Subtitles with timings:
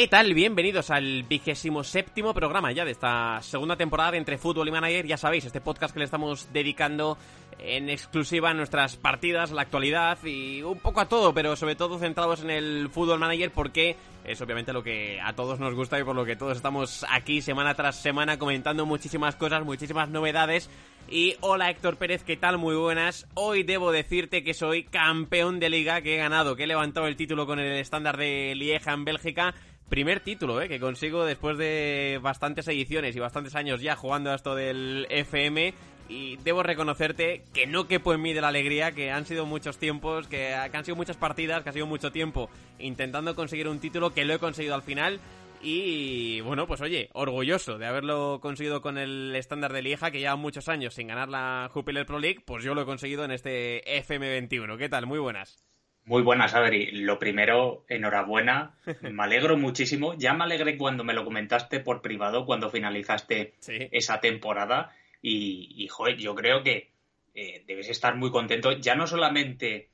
[0.00, 0.32] ¿Qué tal?
[0.32, 5.06] Bienvenidos al vigésimo séptimo programa ya de esta segunda temporada de Entre Fútbol y Manager.
[5.06, 7.18] Ya sabéis, este podcast que le estamos dedicando
[7.58, 11.98] en exclusiva a nuestras partidas, la actualidad y un poco a todo, pero sobre todo
[11.98, 16.04] centrados en el Fútbol Manager porque es obviamente lo que a todos nos gusta y
[16.04, 20.70] por lo que todos estamos aquí semana tras semana comentando muchísimas cosas, muchísimas novedades.
[21.10, 22.56] Y hola Héctor Pérez, ¿qué tal?
[22.56, 23.26] Muy buenas.
[23.34, 27.16] Hoy debo decirte que soy campeón de liga, que he ganado, que he levantado el
[27.16, 29.54] título con el estándar de Lieja en Bélgica
[29.90, 30.68] primer título ¿eh?
[30.68, 35.74] que consigo después de bastantes ediciones y bastantes años ya jugando a esto del FM.
[36.08, 39.78] Y debo reconocerte que no quepo en mí de la alegría, que han sido muchos
[39.78, 42.50] tiempos, que, han sido muchas partidas, que ha sido mucho tiempo
[42.80, 45.20] intentando conseguir un título que lo he conseguido al final.
[45.62, 50.34] Y bueno, pues oye, orgulloso de haberlo conseguido con el estándar de Lieja, que lleva
[50.34, 53.84] muchos años sin ganar la Jupiler Pro League, pues yo lo he conseguido en este
[54.02, 54.78] FM21.
[54.78, 55.06] ¿Qué tal?
[55.06, 55.69] Muy buenas.
[56.04, 56.90] Muy buenas, Adri.
[56.92, 58.74] Lo primero, enhorabuena.
[59.02, 60.14] Me alegro muchísimo.
[60.14, 63.54] Ya me alegré cuando me lo comentaste por privado, cuando finalizaste
[63.92, 64.92] esa temporada.
[65.22, 66.90] Y, joder, yo creo que
[67.34, 69.90] eh, debes estar muy contento, ya no solamente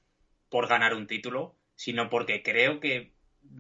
[0.49, 3.11] por ganar un título, sino porque creo que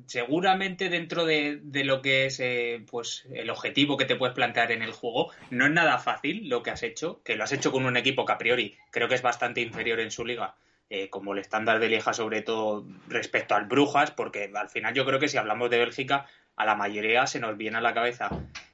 [0.06, 4.82] seguramente dentro de, lo que es eh, pues el objetivo que te puedes plantear en
[4.82, 7.84] el juego, no es nada fácil lo que has hecho, que lo has hecho con
[7.84, 10.56] un equipo que a priori creo que es bastante inferior en su liga
[10.88, 15.04] eh, como el estándar de Lieja, sobre todo respecto al Brujas, porque al final yo
[15.04, 18.30] creo que si hablamos de Bélgica, a la mayoría se nos viene a la cabeza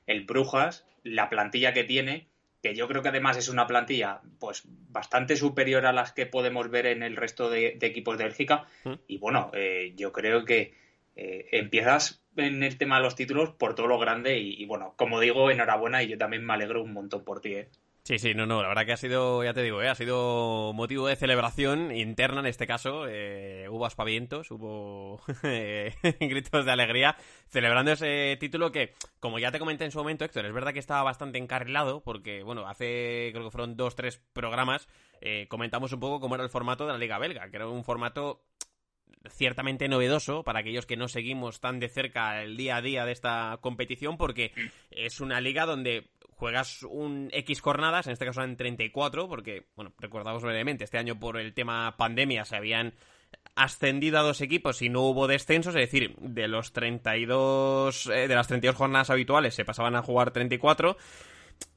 [0.06, 2.28] el Brujas, la plantilla que tiene,
[2.62, 6.70] que yo creo que además es una plantilla pues bastante superior a las que podemos
[6.70, 8.66] ver en el resto de, equipos de Bélgica.
[8.84, 8.92] Mm.
[9.08, 10.74] Y bueno, eh, yo creo que
[11.16, 14.94] eh, empiezas en el tema de los títulos por todo lo grande y, y, bueno,
[14.96, 17.54] como digo, enhorabuena y yo también me alegro un montón por ti.
[17.54, 17.68] ¿eh?
[18.04, 19.88] Sí, sí, no, no, la verdad que ha sido, ya te digo, ¿eh?
[19.88, 23.06] ha sido motivo de celebración interna en este caso.
[23.08, 25.22] Eh, hubo aspavientos, hubo
[26.20, 30.46] gritos de alegría celebrando ese título que, como ya te comenté en su momento, Héctor,
[30.46, 34.88] es verdad que estaba bastante encarrilado porque, bueno, hace creo que fueron dos, tres programas,
[35.20, 37.84] eh, comentamos un poco cómo era el formato de la Liga Belga, que era un
[37.84, 38.42] formato
[39.30, 43.12] ciertamente novedoso para aquellos que no seguimos tan de cerca el día a día de
[43.12, 44.52] esta competición porque
[44.90, 46.10] es una liga donde
[46.42, 51.20] juegas un X jornadas, en este caso en 34, porque, bueno, recordamos brevemente, este año
[51.20, 52.94] por el tema pandemia se habían
[53.54, 58.34] ascendido a dos equipos y no hubo descensos, es decir, de los 32, eh, de
[58.34, 60.96] las 32 jornadas habituales se pasaban a jugar 34.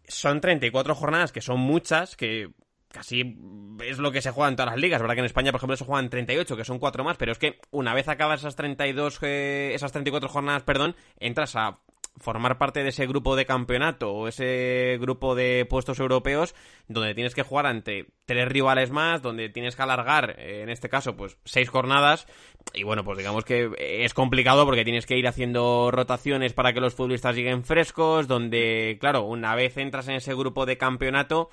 [0.07, 2.49] Son 34 jornadas que son muchas, que
[2.91, 3.37] casi
[3.83, 4.99] es lo que se juega en todas las ligas.
[4.99, 7.37] verdad que en España, por ejemplo, se juegan 38, que son cuatro más, pero es
[7.37, 11.81] que una vez acabas esas 32, eh, esas 34 jornadas, perdón, entras a
[12.17, 16.55] formar parte de ese grupo de campeonato o ese grupo de puestos europeos
[16.87, 20.89] donde tienes que jugar ante tres rivales más, donde tienes que alargar, eh, en este
[20.89, 22.27] caso, pues seis jornadas.
[22.73, 26.81] Y bueno, pues digamos que es complicado porque tienes que ir haciendo rotaciones para que
[26.81, 31.49] los futbolistas lleguen frescos, donde, claro, una vez entras en ese grupo de campeonato,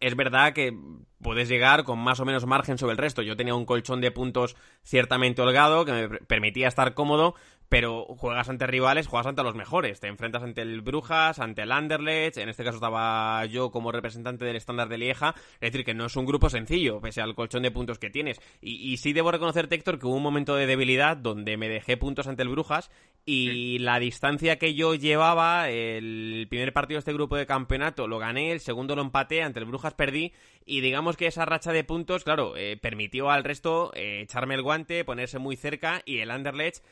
[0.00, 0.76] es verdad que
[1.22, 3.22] puedes llegar con más o menos margen sobre el resto.
[3.22, 7.34] Yo tenía un colchón de puntos ciertamente holgado que me permitía estar cómodo,
[7.70, 10.00] pero juegas ante rivales, juegas ante los mejores.
[10.00, 14.44] Te enfrentas ante el Brujas, ante el Anderlecht, en este caso estaba yo como representante
[14.44, 17.62] del estándar de Lieja, es decir, que no es un grupo sencillo, pese al colchón
[17.62, 18.40] de puntos que tienes.
[18.60, 22.26] Y, sí debo reconocer, Héctor, que hubo un momento de debilidad donde me dejé puntos
[22.26, 22.90] ante el Brujas
[23.24, 28.18] y la distancia que yo llevaba, el primer partido de este grupo de campeonato lo
[28.18, 30.32] gané, el segundo lo empaté, ante el Brujas perdí
[30.66, 34.62] y digamos que esa racha de puntos, claro, eh, permitió al resto eh, echarme el
[34.62, 36.84] guante, ponerse muy cerca y el Anderlecht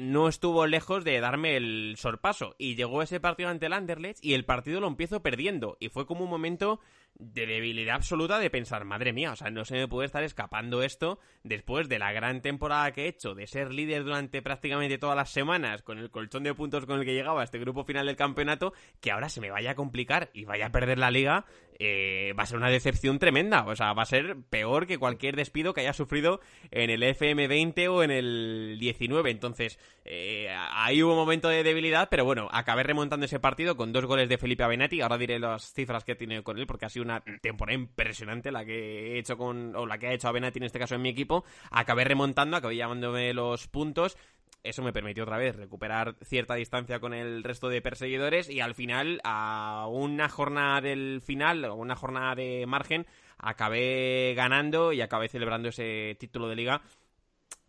[0.00, 2.54] no estuvo lejos de darme el sorpaso.
[2.58, 5.76] Y llegó ese partido ante el Anderlecht y el partido lo empiezo perdiendo.
[5.80, 6.80] Y fue como un momento
[7.18, 10.82] de debilidad absoluta de pensar, madre mía, o sea, no se me puede estar escapando
[10.82, 15.16] esto después de la gran temporada que he hecho, de ser líder durante prácticamente todas
[15.16, 18.06] las semanas, con el colchón de puntos con el que llegaba a este grupo final
[18.06, 21.44] del campeonato, que ahora se me vaya a complicar y vaya a perder la liga,
[21.82, 25.34] eh, va a ser una decepción tremenda, o sea, va a ser peor que cualquier
[25.34, 26.40] despido que haya sufrido
[26.70, 32.08] en el FM20 o en el 19, entonces eh, ahí hubo un momento de debilidad,
[32.10, 35.72] pero bueno, acabé remontando ese partido con dos goles de Felipe Avenati, ahora diré las
[35.72, 39.38] cifras que tiene con él, porque ha sido una temporada impresionante la que he hecho
[39.38, 42.58] con, o la que ha hecho Avenati en este caso en mi equipo, acabé remontando,
[42.58, 44.18] acabé llamándome los puntos,
[44.62, 48.74] eso me permitió otra vez recuperar cierta distancia con el resto de perseguidores y al
[48.74, 53.06] final, a una jornada del final, o una jornada de margen,
[53.38, 56.82] acabé ganando y acabé celebrando ese título de liga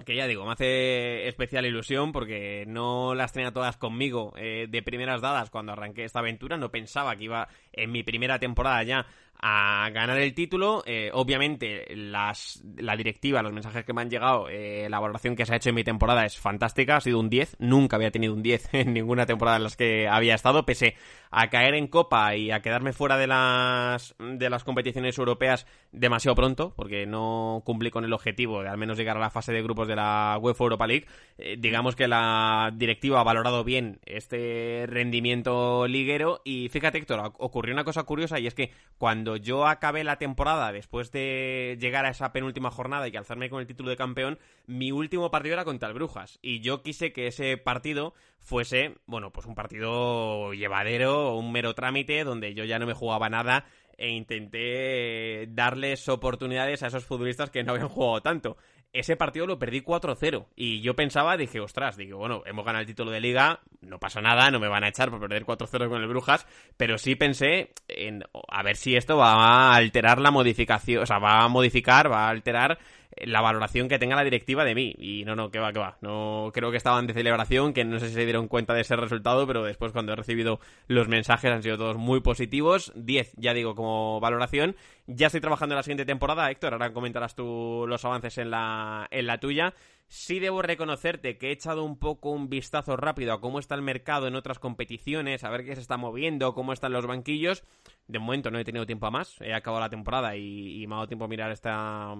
[0.05, 4.81] que ya digo, me hace especial ilusión porque no las tenía todas conmigo eh, de
[4.83, 6.57] primeras dadas cuando arranqué esta aventura.
[6.57, 9.05] No pensaba que iba en mi primera temporada ya
[9.41, 10.83] a ganar el título.
[10.85, 15.45] Eh, obviamente, las, la directiva, los mensajes que me han llegado, eh, la valoración que
[15.45, 16.97] se ha hecho en mi temporada es fantástica.
[16.97, 17.57] Ha sido un 10.
[17.59, 20.95] Nunca había tenido un 10 en ninguna temporada en las que había estado, pese
[21.31, 26.35] a caer en Copa y a quedarme fuera de las, de las competiciones europeas demasiado
[26.35, 29.63] pronto, porque no cumplí con el objetivo de al menos llegar a la fase de
[29.63, 31.07] grupos de la UEFA Europa League.
[31.37, 36.41] Eh, digamos que la directiva ha valorado bien este rendimiento liguero.
[36.43, 40.71] Y fíjate, Héctor, ocurrió una cosa curiosa y es que cuando yo acabé la temporada,
[40.71, 44.91] después de llegar a esa penúltima jornada y alzarme con el título de campeón, mi
[44.91, 46.39] último partido era contra el Brujas.
[46.41, 52.23] Y yo quise que ese partido fuese, bueno, pues un partido llevadero, un mero trámite,
[52.23, 53.65] donde yo ya no me jugaba nada
[53.97, 58.57] e intenté darles oportunidades a esos futbolistas que no habían jugado tanto
[58.93, 60.47] ese partido lo perdí 4-0.
[60.55, 64.21] Y yo pensaba, dije, ostras, digo, bueno, hemos ganado el título de liga, no pasa
[64.21, 66.45] nada, no me van a echar por perder 4-0 con el Brujas,
[66.77, 71.19] pero sí pensé en a ver si esto va a alterar la modificación, o sea,
[71.19, 72.79] va a modificar, va a alterar
[73.17, 74.95] la valoración que tenga la directiva de mí.
[74.97, 75.97] Y no, no, que va, que va.
[76.01, 78.95] No creo que estaban de celebración, que no sé si se dieron cuenta de ese
[78.95, 82.91] resultado, pero después cuando he recibido los mensajes han sido todos muy positivos.
[82.95, 84.75] 10, ya digo, como valoración.
[85.07, 86.73] Ya estoy trabajando en la siguiente temporada, Héctor.
[86.73, 89.73] Ahora comentarás tú los avances en la, en la tuya.
[90.07, 93.81] Sí debo reconocerte que he echado un poco un vistazo rápido a cómo está el
[93.81, 97.63] mercado en otras competiciones, a ver qué se está moviendo, cómo están los banquillos.
[98.07, 100.95] De momento no he tenido tiempo a más, he acabado la temporada y, y me
[100.95, 102.13] ha dado tiempo a mirar esta,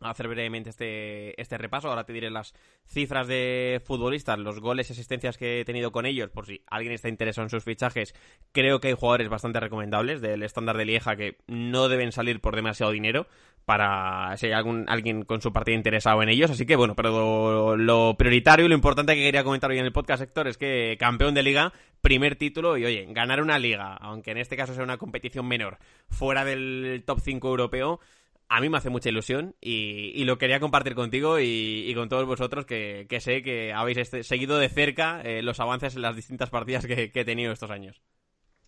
[0.00, 1.88] hacer brevemente este, este repaso.
[1.88, 2.54] Ahora te diré las
[2.86, 6.92] cifras de futbolistas, los goles y asistencias que he tenido con ellos, por si alguien
[6.92, 8.14] está interesado en sus fichajes.
[8.52, 12.56] Creo que hay jugadores bastante recomendables del estándar de Lieja que no deben salir por
[12.56, 13.26] demasiado dinero
[13.68, 16.50] para si hay algún, alguien con su partida interesado en ellos.
[16.50, 19.92] Así que bueno, pero lo prioritario y lo importante que quería comentar hoy en el
[19.92, 24.30] podcast, Héctor, es que campeón de liga, primer título y oye, ganar una liga, aunque
[24.30, 25.76] en este caso sea una competición menor,
[26.08, 28.00] fuera del top 5 europeo,
[28.48, 32.64] a mí me hace mucha ilusión y, lo quería compartir contigo y, con todos vosotros
[32.64, 36.86] que, sé que habéis este, seguido de cerca eh, los avances en las distintas partidas
[36.86, 38.00] que, he tenido estos años.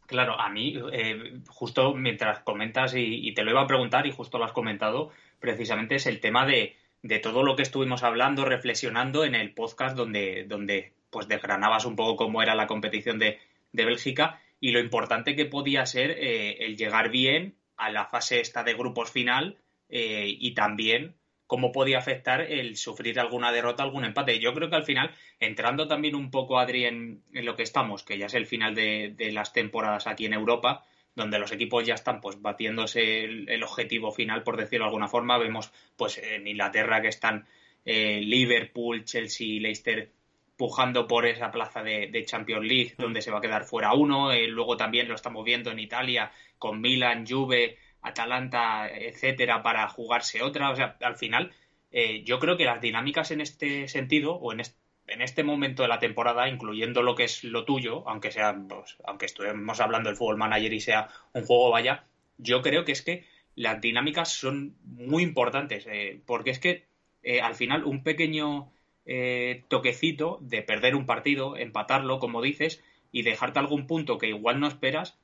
[0.06, 4.38] Claro, a mí, eh, justo mientras comentas y, te lo iba a preguntar y justo
[4.38, 6.76] lo has comentado, precisamente es el tema de,
[7.22, 12.16] todo lo que estuvimos hablando, reflexionando en el podcast donde, donde pues desgranabas un poco
[12.16, 13.38] cómo era la competición de,
[13.72, 18.64] Bélgica y lo importante que podía ser eh, el llegar bien a la fase esta
[18.64, 19.58] de grupos final
[19.90, 21.16] eh, y también
[21.50, 24.38] cómo podía afectar el sufrir alguna derrota, algún empate.
[24.38, 28.16] Yo creo que al final, entrando también un poco, Adri, en, lo que estamos, que
[28.16, 30.84] ya es el final de, las temporadas aquí en Europa,
[31.16, 35.38] donde los equipos ya están pues batiéndose el, objetivo final, por decirlo de alguna forma.
[35.38, 37.48] Vemos pues en Inglaterra que están
[37.84, 40.12] eh, Liverpool, Chelsea, Leicester
[40.56, 44.30] pujando por esa plaza de, Champions League, donde se va a quedar fuera uno.
[44.30, 50.42] Eh, luego también lo estamos viendo en Italia con Milan, Juve, Atalanta, etcétera, para jugarse
[50.42, 50.70] otra.
[50.70, 51.52] O sea, al final,
[51.90, 55.98] eh, yo creo que las dinámicas en este sentido, o en este, momento de la
[55.98, 60.36] temporada, incluyendo lo que es lo tuyo, aunque sea, pues, aunque estuvemos hablando del fútbol
[60.36, 62.04] manager y sea un juego vaya,
[62.38, 66.86] yo creo que es que las dinámicas son muy importantes, eh, porque es que
[67.22, 68.72] eh, al final un pequeño
[69.66, 72.80] toquecito de perder un partido, empatarlo, como dices,
[73.10, 75.18] y dejarte algún punto que igual no esperas,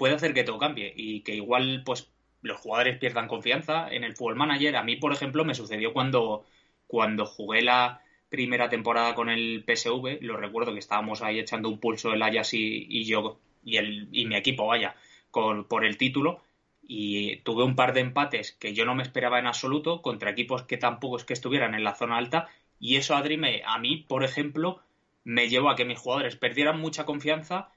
[0.00, 4.16] puede hacer que todo cambie y que igual pues los jugadores pierdan confianza en el
[4.16, 4.76] fútbol manager.
[4.76, 6.46] A mí, por ejemplo, me sucedió cuando,
[6.86, 11.78] cuando jugué la primera temporada con el PSV, lo recuerdo que estábamos ahí echando un
[11.78, 14.96] pulso el Ayas y, yo y, el, y mi equipo, vaya,
[15.30, 16.42] con, por el título
[16.82, 20.62] y tuve un par de empates que yo no me esperaba en absoluto contra equipos
[20.62, 23.98] que tampoco es que estuvieran en la zona alta y eso Adri me, a mí,
[23.98, 24.80] por ejemplo,
[25.24, 27.68] me llevó a que mis jugadores perdieran mucha confianza,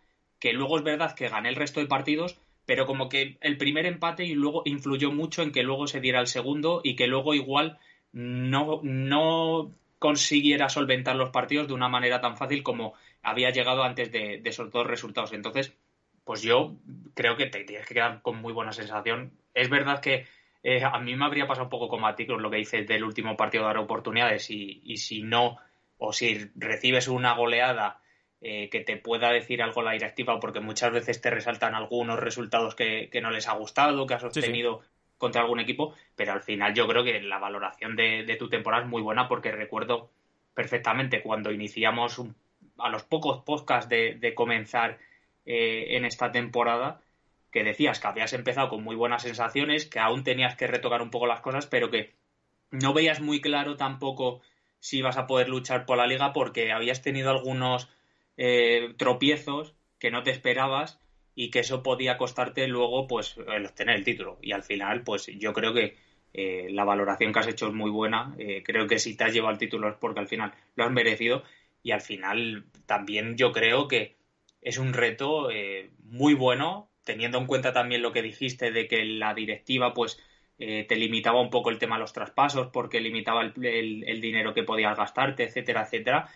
[0.43, 3.85] que luego es verdad que gané el resto de partidos, pero como que el primer
[3.85, 7.33] empate y luego influyó mucho en que luego se diera el segundo y que luego
[7.33, 7.79] igual
[8.11, 14.11] no, no consiguiera solventar los partidos de una manera tan fácil como había llegado antes
[14.11, 15.31] de, esos dos resultados.
[15.31, 15.77] Entonces,
[16.25, 16.75] pues yo
[17.13, 19.31] creo que te tienes que quedar con muy buena sensación.
[19.53, 20.27] Es verdad que
[20.61, 23.05] eh, a mí me habría pasado un poco como a con lo que dices del
[23.05, 25.57] último partido de dar oportunidades y, y si no,
[25.97, 28.02] o si recibes una goleada
[28.45, 32.75] eh, que te pueda decir algo la directiva, porque muchas veces te resaltan algunos resultados
[32.75, 34.81] que, no les ha gustado, que has obtenido
[35.17, 38.89] contra algún equipo, pero al final yo creo que la valoración de, tu temporada es
[38.89, 40.09] muy buena porque recuerdo
[40.53, 42.21] perfectamente cuando iniciamos
[42.79, 44.97] a los pocos podcasts de, comenzar
[45.45, 46.99] eh, en esta temporada,
[47.49, 51.11] que decías que habías empezado con muy buenas sensaciones, que aún tenías que retocar un
[51.11, 52.11] poco las cosas, pero que
[52.71, 54.41] no veías muy claro tampoco
[54.81, 57.87] si ibas a poder luchar por la liga porque habías tenido algunos
[58.37, 60.99] eh, tropiezos que no te esperabas
[61.35, 64.37] y que eso podía costarte luego pues el obtener el título.
[64.41, 65.95] Y al final pues yo creo que
[66.33, 68.35] eh, la valoración que has hecho es muy buena.
[68.37, 70.91] Eh, creo que si te has llevado el título es porque al final lo has
[70.91, 71.43] merecido.
[71.81, 74.15] Y al final también yo creo que
[74.61, 75.49] es un reto
[76.05, 80.17] muy bueno teniendo en cuenta también lo que dijiste de que la directiva pues
[80.57, 84.63] te limitaba un poco el tema de los traspasos porque limitaba el, el dinero que
[84.63, 86.29] podías gastarte etcétera etcétera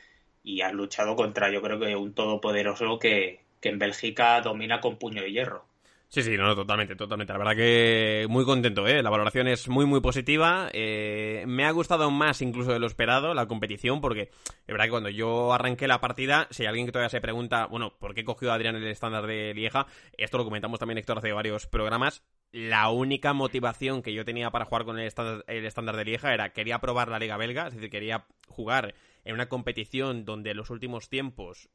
[0.47, 4.95] y has luchado contra, yo creo que un todopoderoso que, que en Bélgica domina con
[4.95, 5.65] puño de hierro.
[6.07, 7.33] Sí, sí, no, totalmente, totalmente.
[7.33, 9.03] La verdad que muy contento, ¿eh?
[9.03, 10.69] La valoración es muy, muy positiva.
[10.71, 14.91] Eh, me ha gustado más incluso de lo esperado la competición, porque es verdad que
[14.91, 18.23] cuando yo arranqué la partida, si hay alguien que todavía se pregunta, bueno, ¿por qué
[18.23, 19.85] cogió Adrián el estándar de Lieja?
[20.17, 22.23] Esto lo comentamos también, Héctor, hace varios programas.
[22.53, 26.33] La única motivación que yo tenía para jugar con el estándar, el estándar de Lieja
[26.33, 28.95] era quería probar la Liga Belga, es decir, quería jugar
[29.27, 31.69] en una competición donde en los últimos tiempos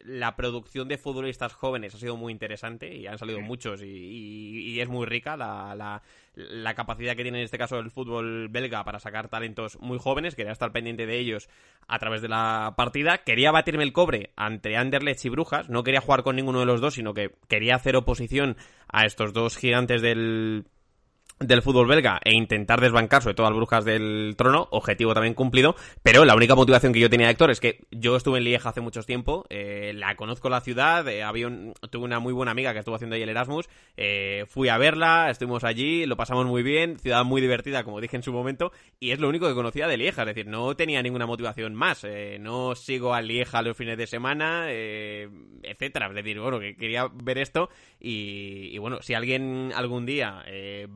[0.00, 4.88] la producción de futbolistas jóvenes ha sido muy interesante y han salido muchos y, es
[4.88, 6.02] muy rica la,
[6.34, 10.34] la, capacidad que tiene en este caso el fútbol belga para sacar talentos muy jóvenes.
[10.34, 11.48] Quería estar pendiente de ellos
[11.86, 13.18] a través de la partida.
[13.24, 15.70] Quería batirme el cobre ante Anderlecht y Brujas.
[15.70, 18.58] No quería jugar con ninguno de los dos, sino que quería hacer oposición
[18.88, 20.66] a estos dos gigantes del
[21.40, 25.74] del fútbol belga e intentar desbancar sobre todo al Brujas del Trono, objetivo también cumplido,
[26.02, 28.80] pero la única motivación que yo tenía, Héctor, es que yo estuve en Lieja hace
[28.80, 31.50] mucho tiempo, eh, la conozco la ciudad, eh, había
[31.90, 35.28] tuve una muy buena amiga que estuvo haciendo ahí el Erasmus, eh, fui a verla,
[35.30, 39.10] estuvimos allí, lo pasamos muy bien, ciudad muy divertida, como dije en su momento, y
[39.10, 42.06] es lo único que conocía de Lieja, es decir, no tenía ninguna motivación más,
[42.40, 47.38] no sigo a Lieja los fines de semana, etcétera, es decir, bueno, que quería ver
[47.38, 50.44] esto y, y bueno, si alguien algún día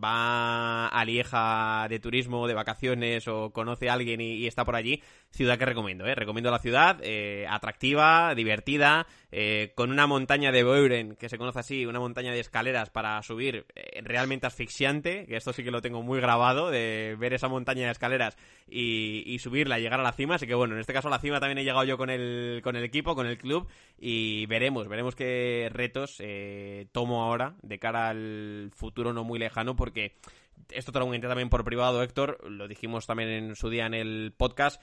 [0.03, 5.59] va a de turismo, de vacaciones o conoce a alguien y, está por allí, ciudad
[5.59, 6.15] que recomiendo, ¿eh?
[6.15, 11.61] Recomiendo la ciudad, eh, atractiva, divertida, eh, con una montaña de Beuren, que se conoce
[11.61, 15.83] así, una montaña de escaleras para subir eh, realmente asfixiante, que esto sí que lo
[15.83, 20.13] tengo muy grabado, de ver esa montaña de escaleras y, y subirla, llegar a la
[20.13, 22.11] cima, así que bueno, en este caso a la cima también he llegado yo con
[22.11, 23.69] el, con el equipo, con el club,
[23.99, 26.23] y veremos, veremos qué retos
[26.93, 30.17] tomo ahora de cara al futuro no muy lejano, porque
[30.71, 33.95] esto te lo comenté también por privado, Héctor, lo dijimos también en su día en
[33.95, 34.81] el podcast.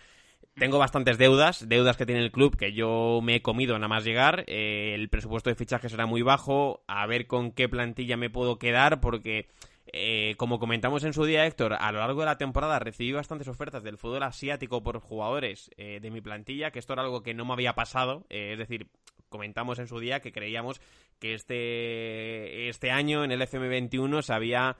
[0.57, 4.05] Tengo bastantes deudas, deudas que tiene el club que yo me he comido nada más
[4.05, 4.45] llegar.
[4.47, 6.81] Eh, el presupuesto de fichaje será muy bajo.
[6.87, 9.49] A ver con qué plantilla me puedo quedar, porque
[9.91, 13.49] eh, como comentamos en su día, Héctor, a lo largo de la temporada recibí bastantes
[13.49, 17.33] ofertas del fútbol asiático por jugadores eh, de mi plantilla, que esto era algo que
[17.33, 18.25] no me había pasado.
[18.29, 18.87] es decir,
[19.27, 20.79] comentamos en su día que creíamos
[21.19, 24.77] que este, este año en el FM21 se había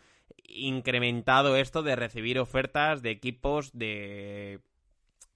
[0.48, 4.62] incrementado esto de recibir ofertas de equipos de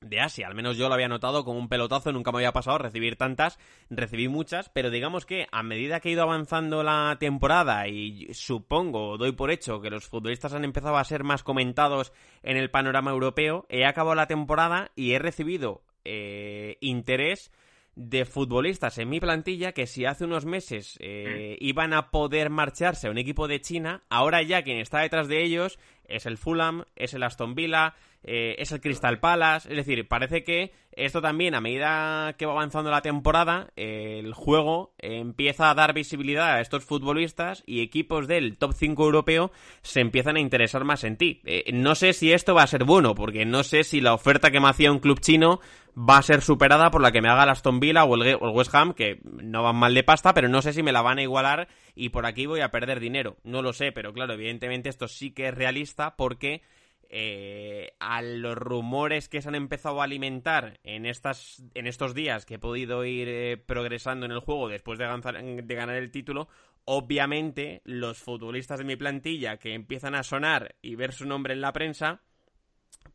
[0.01, 0.48] de Asia.
[0.48, 3.60] Al menos yo lo había notado como un pelotazo, nunca me había pasado recibir tantas,
[3.89, 9.18] recibí muchas, pero digamos que a medida que he ido avanzando la temporada y supongo,
[9.18, 12.13] doy por hecho que los futbolistas han empezado a ser más comentados
[12.44, 17.51] en el panorama europeo, he acabado la temporada y he recibido eh, interés
[17.96, 21.65] de futbolistas en mi plantilla que si hace unos meses eh, mm.
[21.65, 25.44] iban a poder marcharse a un equipo de China, ahora ya quien está detrás de
[25.44, 29.70] ellos es el Fulham, es el Aston Villa, eh, es el Crystal Palace.
[29.70, 34.94] Es decir, parece que esto también, a medida que va avanzando la temporada, el juego
[34.98, 40.36] empieza a dar visibilidad a estos futbolistas y equipos del top 5 europeo se empiezan
[40.36, 41.42] a interesar más en ti.
[41.46, 44.52] Eh, no sé si esto va a ser bueno, porque no sé si la oferta
[44.52, 45.60] que me hacía un club chino
[45.98, 48.74] va a ser superada por la que me haga el Aston Villa o el, West
[48.74, 51.24] Ham, que no van mal de pasta, pero no sé si me la van a
[51.24, 53.38] igualar y por aquí voy a perder dinero.
[53.44, 56.62] No lo sé, pero claro, evidentemente esto sí que es realista porque
[57.10, 62.46] eh, a los rumores que se han empezado a alimentar en, estas, en estos días
[62.46, 65.06] que he podido ir eh, progresando en el juego después de,
[65.63, 66.48] de ganar el título,
[66.86, 71.62] obviamente los futbolistas de mi plantilla que empiezan a sonar y ver su nombre en
[71.62, 72.22] la prensa,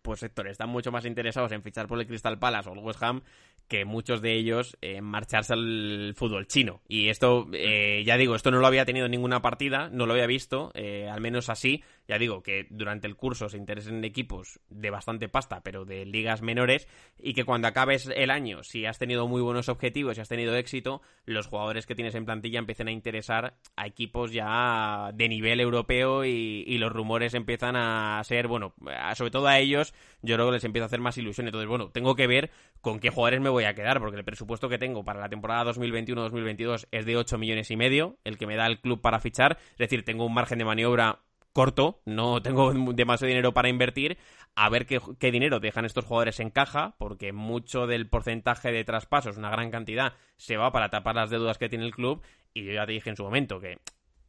[0.02, 3.02] pues sectores están mucho más interesados en fichar por el Crystal Palace o el West
[3.02, 3.22] Ham
[3.68, 6.82] que muchos de ellos en marcharse al fútbol chino.
[6.86, 10.12] Y esto, eh, ya digo, esto no lo había tenido en ninguna partida, no lo
[10.12, 14.04] había visto, eh, al menos así, ya digo, que durante el curso se interesen en
[14.04, 18.87] equipos de bastante pasta, pero de ligas menores, y que cuando acabes el año, si
[18.87, 22.58] has tenido muy buenos objetivos y has tenido éxito, los jugadores que tienes en plantilla
[22.58, 28.23] empiecen a interesar a equipos ya de nivel europeo y, y los rumores empiezan a
[28.25, 28.75] ser, bueno,
[29.14, 31.46] sobre todo a ellos, yo creo que les empieza a hacer más ilusión.
[31.46, 34.68] Entonces, bueno, tengo que ver con qué jugadores me voy a quedar, porque el presupuesto
[34.68, 38.56] que tengo para la temporada 2021-2022 es de 8 millones y medio, el que me
[38.56, 41.20] da el club para fichar, es decir, tengo un margen de maniobra
[41.54, 44.18] corto, no tengo demasiado dinero para invertir,
[44.56, 49.38] a ver qué, dinero dejan estos jugadores en caja, porque mucho del porcentaje de traspasos,
[49.38, 52.73] una gran cantidad, se va para tapar las deudas que tiene el club, y yo
[52.73, 53.78] ya te dije en su momento que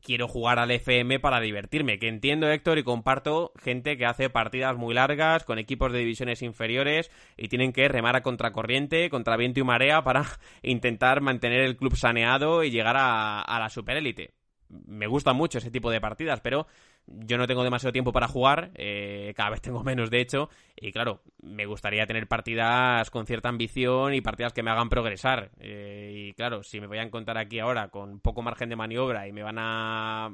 [0.01, 4.77] quiero jugar al FM para divertirme, que entiendo Héctor y comparto gente que hace partidas
[4.77, 9.59] muy largas con equipos de divisiones inferiores y tienen que remar a contracorriente, contra viento
[9.59, 10.25] y marea para
[10.61, 14.35] intentar mantener el club saneado y llegar a, a la superélite.
[14.69, 16.67] Me gusta mucho ese tipo de partidas, pero
[17.07, 20.91] yo no tengo demasiado tiempo para jugar, eh, cada vez tengo menos de hecho, y
[20.91, 25.51] claro, me gustaría tener partidas con cierta ambición y partidas que me hagan progresar.
[25.59, 29.27] Eh, y claro, si me voy a encontrar aquí ahora con poco margen de maniobra
[29.27, 30.31] y me van a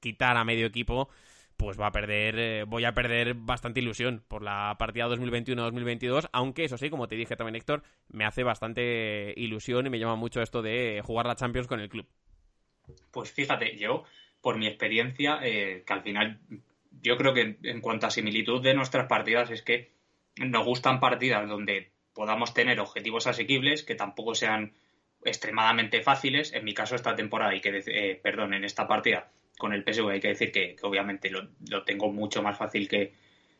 [0.00, 1.08] quitar a medio equipo,
[1.56, 6.64] pues va a perder, eh, voy a perder bastante ilusión por la partida 2021-2022, aunque
[6.64, 10.40] eso sí, como te dije también Héctor, me hace bastante ilusión y me llama mucho
[10.40, 12.06] esto de jugar la Champions con el club.
[13.10, 14.04] Pues fíjate, yo,
[14.42, 16.40] por mi experiencia, eh, que al final
[17.00, 19.92] yo creo que en cuanto a similitud de nuestras partidas es que
[20.36, 24.72] nos gustan partidas donde podamos tener objetivos asequibles, que tampoco sean
[25.24, 26.52] extremadamente fáciles.
[26.52, 30.08] En mi caso, esta temporada, y que eh, perdón, en esta partida con el PSV
[30.08, 31.48] hay que decir que, obviamente lo,
[31.84, 33.14] tengo mucho más fácil que,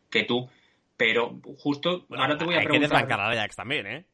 [0.09, 0.49] que tú.
[0.97, 2.59] Pero justo ahora te voy a preguntar.
[2.59, 4.05] Hay que desbancar a Ajax también, ¿eh?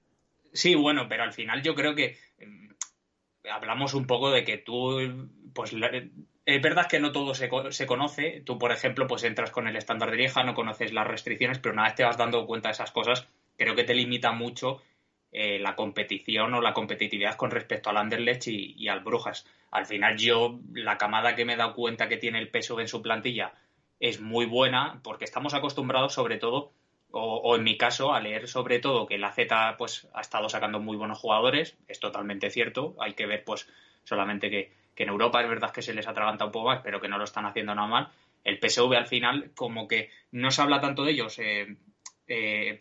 [0.54, 2.18] Sí, bueno, pero al final yo creo que
[3.52, 5.74] hablamos un poco de que tú, pues
[6.56, 8.42] es verdad que no todo se, se, conoce.
[8.46, 11.74] Tú, por ejemplo, pues entras con el estándar de Lieja, no conoces las restricciones, pero
[11.74, 14.82] una vez te vas dando cuenta de esas cosas, creo que te limita mucho
[15.32, 19.46] eh, la competición o la competitividad con respecto al Anderlecht y, al Brujas.
[19.70, 22.88] Al final yo, la camada que me he dado cuenta que tiene el peso en
[22.88, 23.54] su plantilla
[24.00, 26.72] es muy buena porque estamos acostumbrados sobre todo
[27.12, 30.80] o, en mi caso, a leer sobre todo que la Z pues, ha estado sacando
[30.80, 33.68] muy buenos jugadores, es totalmente cierto, hay que ver pues
[34.04, 37.08] solamente que, en Europa es verdad que se les atraganta un poco más, pero que
[37.08, 38.10] no lo están haciendo nada mal.
[38.44, 41.78] El PSV al final como que no se habla tanto de ellos eh,
[42.28, 42.78] eh,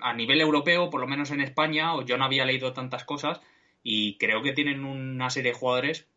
[0.00, 3.40] a nivel europeo, por lo menos en España, o yo no había leído tantas cosas
[3.82, 6.08] y creo que tienen una serie de jugadores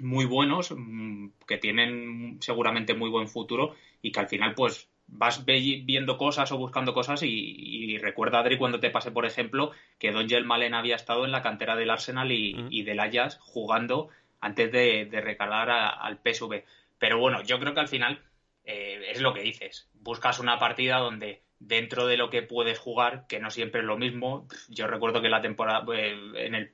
[0.00, 5.44] muy buenos, mm, que tienen seguramente muy buen futuro y que al final pues vas
[5.44, 10.26] viendo cosas o buscando cosas y, recuerda, Adri, cuando te pase, por ejemplo, que Don
[10.46, 14.08] Malen había estado en la cantera del Arsenal y, del Ajax jugando
[14.40, 16.64] antes de, recalar al PSV.
[16.98, 18.22] Pero bueno, yo creo que al final
[18.64, 19.88] eh, es lo que dices.
[19.94, 23.98] Buscas una partida donde dentro de lo que puedes jugar, que no siempre es lo
[23.98, 26.72] mismo, yo recuerdo que la temporada eh, en el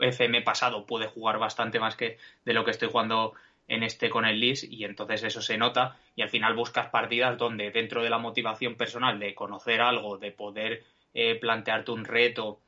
[0.00, 3.34] FM pasado pude jugar bastante más que de lo que estoy jugando
[3.68, 7.38] en este con el LIS y entonces eso se nota y al final buscas partidas
[7.38, 12.60] donde dentro de la motivación personal de conocer algo, de poder eh, plantearte un reto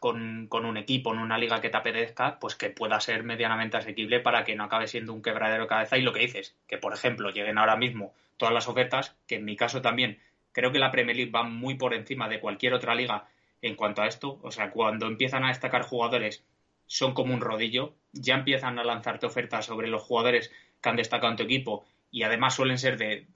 [0.00, 4.20] con, un equipo en una liga que te apetezca, pues que pueda ser medianamente asequible
[4.20, 5.96] para que no acabe siendo un quebradero de cabeza.
[5.96, 9.44] Y lo que dices, que por ejemplo lleguen ahora mismo todas las ofertas, que en
[9.44, 10.18] mi caso también
[10.52, 13.28] creo que la Premier League va muy por encima de cualquier otra liga
[13.62, 16.44] en cuanto a esto, o sea, cuando empiezan a destacar jugadores
[16.86, 21.30] son como un rodillo, ya empiezan a lanzarte ofertas sobre los jugadores que han destacado
[21.30, 23.26] en tu equipo y además suelen ser de,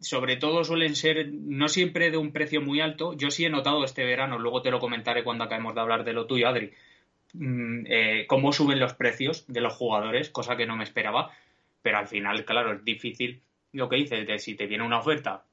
[0.00, 3.14] sobre todo suelen ser no siempre de un precio muy alto.
[3.14, 6.12] Yo sí he notado este verano, luego te lo comentaré cuando acabemos de hablar de
[6.12, 6.72] lo tuyo, Adri,
[7.34, 11.30] mm, eh, cómo suben los precios de los jugadores, cosa que no me esperaba,
[11.82, 15.44] pero al final, claro, es difícil lo que dices de si te viene una oferta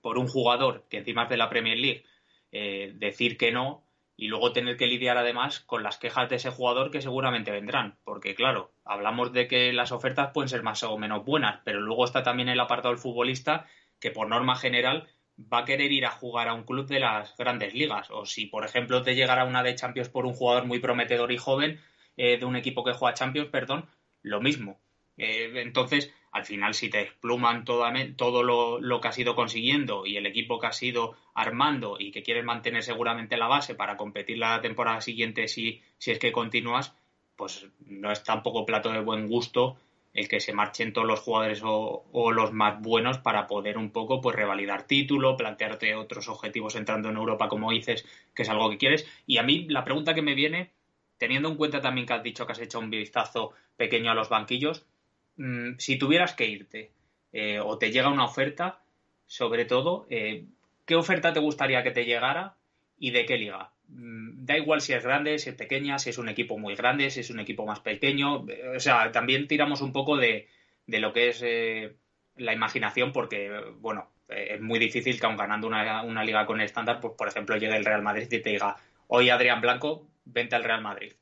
[0.00, 2.04] por un jugador que encima es de la Premier League,
[2.52, 3.83] eh, decir que no
[4.16, 7.98] y luego tener que lidiar además con las quejas de ese jugador que seguramente vendrán,
[8.04, 12.04] porque claro, hablamos de que las ofertas pueden ser más o menos buenas, pero luego
[12.04, 13.66] está también el apartado del futbolista
[13.98, 17.36] que por norma general va a querer ir a jugar a un club de las
[17.36, 18.08] grandes ligas.
[18.10, 21.38] O si, por ejemplo, te llegara una de Champions por un jugador muy prometedor y
[21.38, 21.80] joven
[22.16, 23.88] eh, de un equipo que juega Champions, perdón,
[24.22, 24.80] lo mismo.
[25.16, 30.16] Eh, entonces, al final, si te expluman todo lo, lo, que has ido consiguiendo y
[30.16, 34.38] el equipo que has ido armando y que quieres mantener seguramente la base para competir
[34.38, 36.94] la temporada siguiente si, si es que continúas,
[37.36, 39.76] pues no es tampoco plato de buen gusto
[40.14, 44.20] el que se marchen todos los jugadores o, los más buenos para poder un poco
[44.20, 48.78] pues revalidar título, plantearte otros objetivos entrando en Europa como dices, que es algo que
[48.78, 49.06] quieres.
[49.26, 50.70] Y a mí la pregunta que me viene,
[51.18, 54.28] teniendo en cuenta también que has dicho que has hecho un vistazo pequeño a los
[54.28, 54.86] banquillos,
[55.36, 56.90] mm, si tuvieras que irte
[57.32, 58.80] eh, o te llega una oferta,
[59.26, 60.44] sobre todo, eh,
[60.84, 62.56] ¿qué oferta te gustaría que te llegara
[62.98, 63.70] y de qué liga?
[63.88, 67.10] Mm, da igual si es grande, si es pequeña, si es un equipo muy grande,
[67.10, 68.46] si es un equipo más pequeño.
[68.76, 70.48] O sea, también tiramos un poco de,
[70.86, 71.94] lo que es eh,
[72.36, 77.00] la imaginación, porque, bueno, eh, es muy difícil que aun ganando una, liga con estándar,
[77.00, 78.76] pues por ejemplo, llegue el Real Madrid y te diga,
[79.08, 81.12] hoy Adrián Blanco, vente al Real Madrid.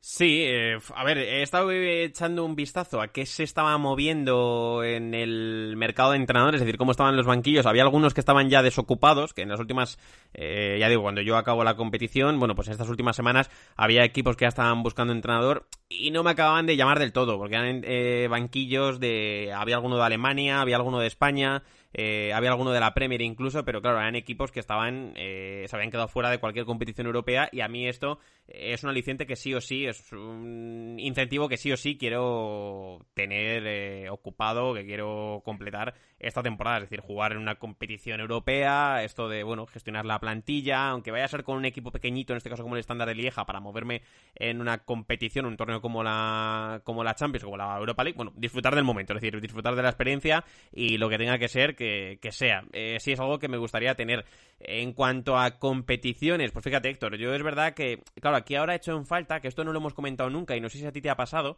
[0.00, 5.12] Sí, eh, a ver, he estado echando un vistazo a qué se estaba moviendo en
[5.12, 7.66] el mercado de entrenadores, es decir, cómo estaban los banquillos.
[7.66, 9.98] Había algunos que estaban ya desocupados, que en las últimas,
[10.34, 14.04] eh, ya digo, cuando yo acabo la competición, bueno, pues en estas últimas semanas había
[14.04, 17.56] equipos que ya estaban buscando entrenador y no me acababan de llamar del todo, porque
[17.56, 19.52] eran eh, banquillos de...
[19.54, 23.64] Había alguno de Alemania, había alguno de España, eh, había alguno de la Premier incluso,
[23.64, 27.48] pero claro, eran equipos que estaban, eh, se habían quedado fuera de cualquier competición europea
[27.50, 31.56] y a mí esto es un aliciente que sí o sí, es un incentivo que
[31.56, 37.32] sí o sí quiero tener eh, ocupado, que quiero completar esta temporada, es decir, jugar
[37.32, 41.56] en una competición europea, esto de, bueno, gestionar la plantilla, aunque vaya a ser con
[41.56, 44.02] un equipo pequeñito, en este caso como el estándar de Lieja, para moverme
[44.34, 48.32] en una competición, un torneo como la, como la Champions, como la Europa League, bueno,
[48.36, 51.76] disfrutar del momento, es decir, disfrutar de la experiencia y lo que tenga que ser
[51.78, 52.64] que, sea.
[52.72, 54.24] Eh, sí es algo que me gustaría tener.
[54.60, 58.76] En cuanto a competiciones, pues fíjate Héctor, yo es verdad que, claro, aquí ahora he
[58.78, 60.92] hecho en falta, que esto no lo hemos comentado nunca y no sé si a
[60.92, 61.56] ti te ha pasado,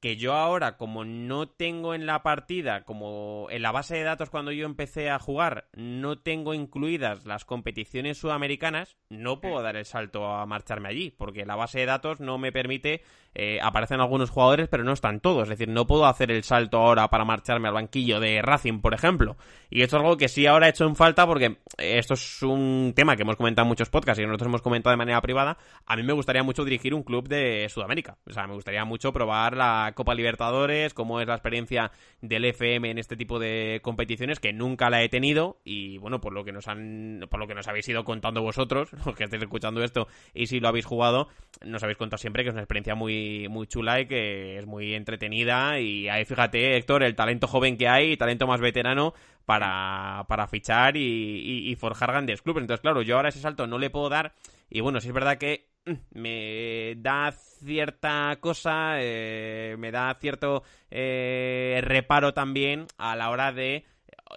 [0.00, 4.30] que yo ahora, como no tengo en la partida, como en la base de datos
[4.30, 9.84] cuando yo empecé a jugar, no tengo incluidas las competiciones sudamericanas, no puedo dar el
[9.84, 13.02] salto a marcharme allí, porque la base de datos no me permite,
[13.34, 16.78] eh, aparecen algunos jugadores, pero no están todos, es decir, no puedo hacer el salto
[16.78, 19.36] ahora para marcharme al banquillo de Racing, por ejemplo.
[19.68, 22.94] Y esto es algo que sí ahora he hecho en falta, porque esto es un
[22.96, 25.58] tema que hemos comentado en muchos podcasts y nosotros hemos comentado de manera privada.
[25.84, 29.12] A mí me gustaría mucho dirigir un club de Sudamérica, o sea, me gustaría mucho
[29.12, 34.40] probar la Copa Libertadores, cómo es la experiencia del FM en este tipo de competiciones,
[34.40, 37.54] que nunca la he tenido, y bueno, por lo que nos han, por lo que
[37.54, 41.28] nos habéis ido contando vosotros, los que estéis escuchando esto, y si lo habéis jugado,
[41.64, 44.94] nos habéis contado siempre que es una experiencia muy, muy chula y que es muy
[44.94, 49.14] entretenida, y ahí fíjate, Héctor, el talento joven que hay, talento más veterano,
[49.46, 52.62] para, para fichar y, y forjar grandes clubes.
[52.62, 54.32] Entonces, claro, yo ahora ese salto no le puedo dar.
[54.68, 55.69] Y bueno, sí es verdad que
[56.10, 63.84] me da cierta cosa, eh, me da cierto eh, reparo también a la hora de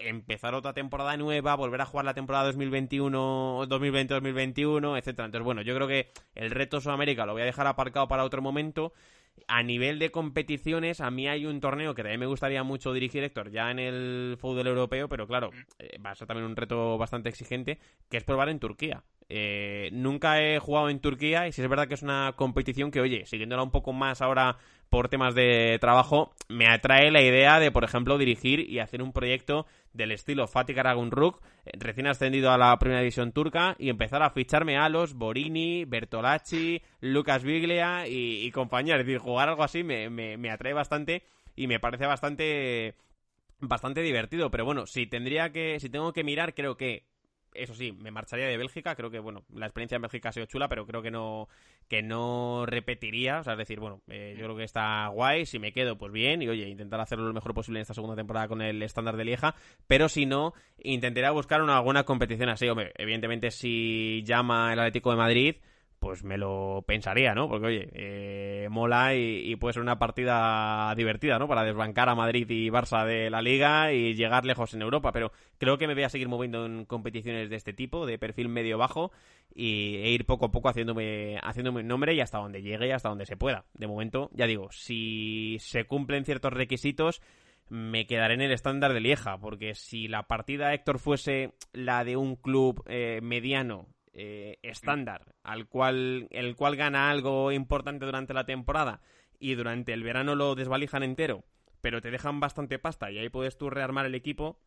[0.01, 5.25] empezar otra temporada nueva, volver a jugar la temporada 2021, 2020-2021, etcétera.
[5.25, 8.41] Entonces, bueno, yo creo que el reto Sudamérica lo voy a dejar aparcado para otro
[8.41, 8.93] momento.
[9.47, 13.23] A nivel de competiciones, a mí hay un torneo que también me gustaría mucho dirigir,
[13.23, 16.97] Héctor, ya en el fútbol europeo, pero claro, eh, va a ser también un reto
[16.97, 17.79] bastante exigente,
[18.09, 19.03] que es probar en Turquía.
[19.35, 23.01] Eh, nunca he jugado en Turquía y si es verdad que es una competición que,
[23.01, 24.57] oye, siguiéndola un poco más ahora
[24.89, 29.11] por temas de trabajo, me atrae la idea de, por ejemplo, dirigir y hacer un
[29.11, 34.21] proyecto del estilo Fatih Karagunruk, eh, recién ascendido a la primera división turca, y empezar
[34.21, 38.97] a ficharme a los Borini, Bertolacci, Lucas Biglia y, compañía.
[38.97, 41.23] Es decir, jugar algo así me, me, me atrae bastante
[41.55, 42.93] y me parece bastante
[43.59, 47.05] bastante divertido, pero bueno, si tendría que si tengo que mirar, creo que
[47.53, 48.95] eso sí, me marcharía de Bélgica.
[48.95, 51.47] Creo que, bueno, la experiencia en Bélgica ha sido chula, pero creo que no,
[51.87, 53.39] que no repetiría.
[53.39, 55.45] O sea, es decir, bueno, eh, yo creo que está guay.
[55.45, 56.41] Si me quedo, pues bien.
[56.41, 59.25] Y oye, intentar hacerlo lo mejor posible en esta segunda temporada con el estándar de
[59.25, 59.55] Lieja.
[59.87, 62.67] Pero si no, intentaría buscar una alguna competición así.
[62.67, 65.55] Hombre, evidentemente, si llama el Atlético de Madrid
[66.03, 67.47] pues me lo pensaría, ¿no?
[67.47, 71.47] Porque, oye, eh, mola y, puede ser una partida divertida, ¿no?
[71.47, 75.13] Para desbancar a Madrid y Barça de la liga y llegar lejos en Europa.
[75.13, 78.49] Pero creo que me voy a seguir moviendo en competiciones de este tipo, de perfil
[78.49, 79.13] medio-bajo,
[79.55, 83.07] y, e ir poco a poco haciéndome, haciéndome nombre y hasta donde llegue y hasta
[83.07, 83.63] donde se pueda.
[83.73, 87.21] De momento, ya digo, si se cumplen ciertos requisitos,
[87.69, 92.17] me quedaré en el estándar de Lieja, porque si la partida Héctor fuese la de
[92.17, 98.45] un club eh, mediano eh, estándar, al cual, el cual gana algo importante durante la
[98.45, 99.01] temporada
[99.39, 101.43] y durante el verano lo desvalijan entero,
[101.81, 104.59] pero te dejan bastante pasta y ahí puedes tú rearmar el equipo,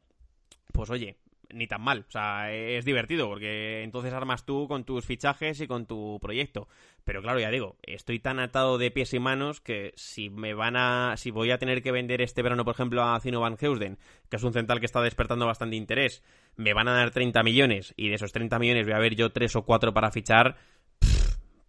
[0.72, 1.16] pues oye,
[1.52, 2.04] ni tan mal.
[2.09, 6.68] O sea, es divertido porque entonces armas tú con tus fichajes y con tu proyecto.
[7.04, 10.76] Pero claro, ya digo, estoy tan atado de pies y manos que si me van
[10.76, 11.14] a.
[11.16, 14.37] Si voy a tener que vender este verano, por ejemplo, a Zino Van Heusden, que
[14.37, 16.24] es un central que está despertando bastante interés,
[16.56, 19.30] me van a dar 30 millones y de esos 30 millones voy a ver yo
[19.30, 20.56] 3 o 4 para fichar.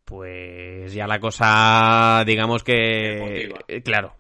[0.04, 3.54] Pues ya la cosa, digamos que.
[3.68, 4.16] Eh, claro.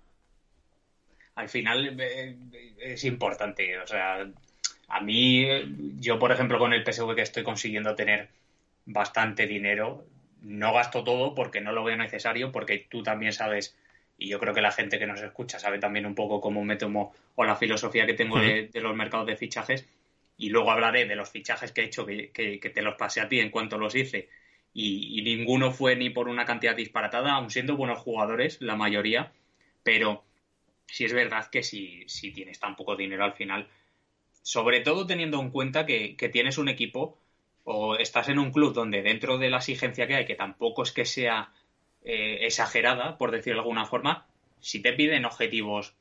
[1.35, 2.35] Al final eh,
[2.79, 4.27] es importante, o sea,
[4.87, 5.45] a mí,
[5.99, 8.29] yo por ejemplo con el PSV que estoy consiguiendo tener
[8.85, 10.05] bastante dinero,
[10.41, 13.77] no gasto todo porque no lo veo necesario, porque tú también sabes,
[14.17, 16.77] y yo creo que la gente que nos escucha sabe también un poco cómo me
[16.77, 19.85] tomo o la filosofía que tengo de, los mercados de fichajes,
[20.37, 23.39] y luego hablaré de los fichajes que he hecho, que, te los pasé a ti
[23.39, 24.29] en cuanto los hice,
[24.73, 29.31] y, y, ninguno fue ni por una cantidad disparatada, aun siendo buenos jugadores, la mayoría,
[29.83, 30.23] pero
[30.85, 33.67] si es verdad que si, si tienes tan poco dinero al final
[34.47, 37.17] sobre todo teniendo en cuenta que, tienes un equipo
[37.65, 40.93] o estás en un club donde dentro de la exigencia que hay, que tampoco es
[40.93, 41.51] que sea
[42.05, 44.25] eh, exagerada, por decirlo de alguna forma,
[44.61, 45.95] si te piden objetivos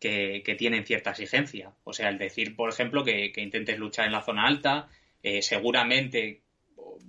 [0.00, 1.74] que, tienen cierta exigencia.
[1.84, 4.88] O sea, el decir, por ejemplo, que, intentes luchar en la zona alta,
[5.22, 6.40] eh, seguramente,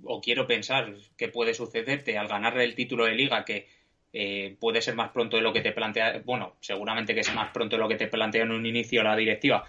[0.04, 3.66] o, quiero pensar que puede sucederte al ganar el título de liga, que
[4.12, 7.50] eh, puede ser más pronto de lo que te plantea, bueno, seguramente que es más
[7.50, 9.66] pronto de lo que te plantea en un inicio la directiva,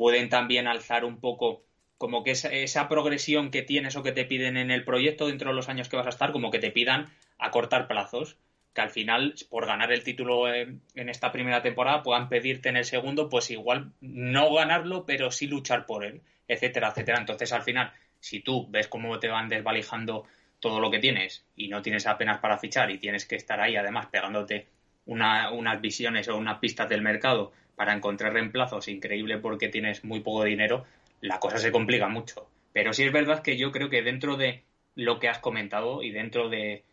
[0.00, 1.62] pueden también alzar un poco
[1.98, 5.54] como que esa, progresión que tienes o que te piden en el proyecto dentro de
[5.54, 8.38] los años que vas a estar, como que te pidan acortar plazos,
[8.72, 12.86] que al final, por ganar el título en, esta primera temporada, puedan pedirte en el
[12.86, 17.18] segundo, pues igual no ganarlo, pero sí luchar por él, etcétera, etcétera.
[17.18, 20.24] Entonces, al final, si tú ves cómo te van desvalijando
[20.60, 23.76] todo lo que tienes y no tienes apenas para fichar y tienes que estar ahí,
[23.76, 24.66] además, pegándote
[25.04, 30.44] unas visiones o unas pistas del mercado para encontrar reemplazos increíble porque tienes muy poco
[30.44, 30.84] dinero,
[31.22, 32.46] la cosa se complica mucho.
[32.74, 34.64] Pero sí es verdad que yo creo que dentro de
[34.96, 36.84] lo que has comentado y dentro de,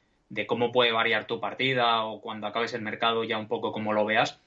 [0.47, 4.05] cómo puede variar tu partida o cuando acabes el mercado ya un poco como lo
[4.05, 4.39] veas,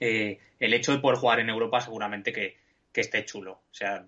[0.00, 2.56] eh, el hecho de poder jugar en Europa seguramente que,
[2.94, 3.52] esté chulo.
[3.70, 4.06] O sea,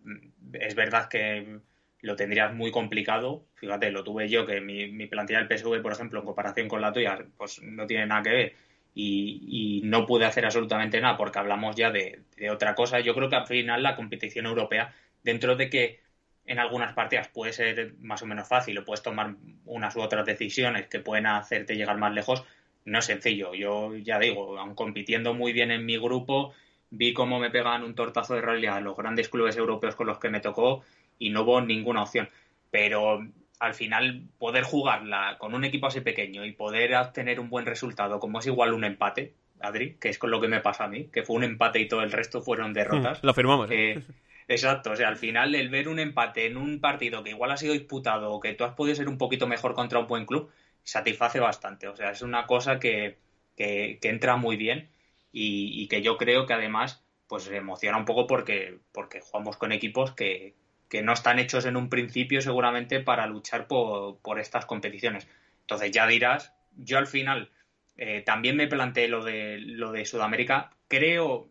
[0.55, 1.59] es verdad que
[2.01, 3.45] lo tendrías muy complicado.
[3.57, 6.81] Fíjate, lo tuve yo, que mi, mi plantilla del PSV, por ejemplo, en comparación con
[6.81, 8.68] la tuya, pues no tiene nada que ver
[9.01, 13.01] y, no pude hacer absolutamente nada porque hablamos ya de, otra cosa.
[13.01, 16.01] Yo creo que al final la competición europea, dentro de que
[16.47, 20.27] en algunas partidas puede ser más o menos fácil o puedes tomar unas u otras
[20.27, 22.45] decisiones que pueden hacerte llegar más lejos,
[22.85, 23.55] no es sencillo.
[23.55, 26.53] Yo ya digo, aun compitiendo muy bien en mi grupo,
[26.91, 30.31] vi cómo me pegaban un tortazo de realidad los grandes clubes europeos con los que
[30.31, 30.83] me tocó
[31.19, 32.29] y no hubo ninguna opción.
[32.71, 33.21] Pero
[33.61, 38.21] al final poder jugarla con un equipo así pequeño y poder obtener un buen resultado,
[38.21, 41.09] como es igual un empate, Adri, que es con lo que me pasa a mí,
[41.13, 43.23] que fue un empate y todo el resto fueron derrotas.
[43.23, 43.71] lo firmamos.
[43.71, 43.93] ¿eh?
[43.93, 44.03] Eh,
[44.47, 47.57] exacto, o sea, al final el ver un empate en un partido que igual ha
[47.57, 50.51] sido disputado o que tú has podido ser un poquito mejor contra un buen club,
[50.85, 51.89] satisface bastante.
[51.89, 53.19] O sea, es una cosa que,
[53.57, 54.89] que, entra muy bien
[55.33, 59.73] y, y, que yo creo que además pues emociona un poco porque, porque jugamos con
[59.73, 60.55] equipos que,
[60.89, 65.29] que no están hechos en un principio seguramente para luchar por, estas competiciones.
[65.63, 67.51] Entonces ya dirás, yo al final
[67.97, 70.71] eh, también me planteé lo de, lo de Sudamérica.
[70.89, 71.49] Creo,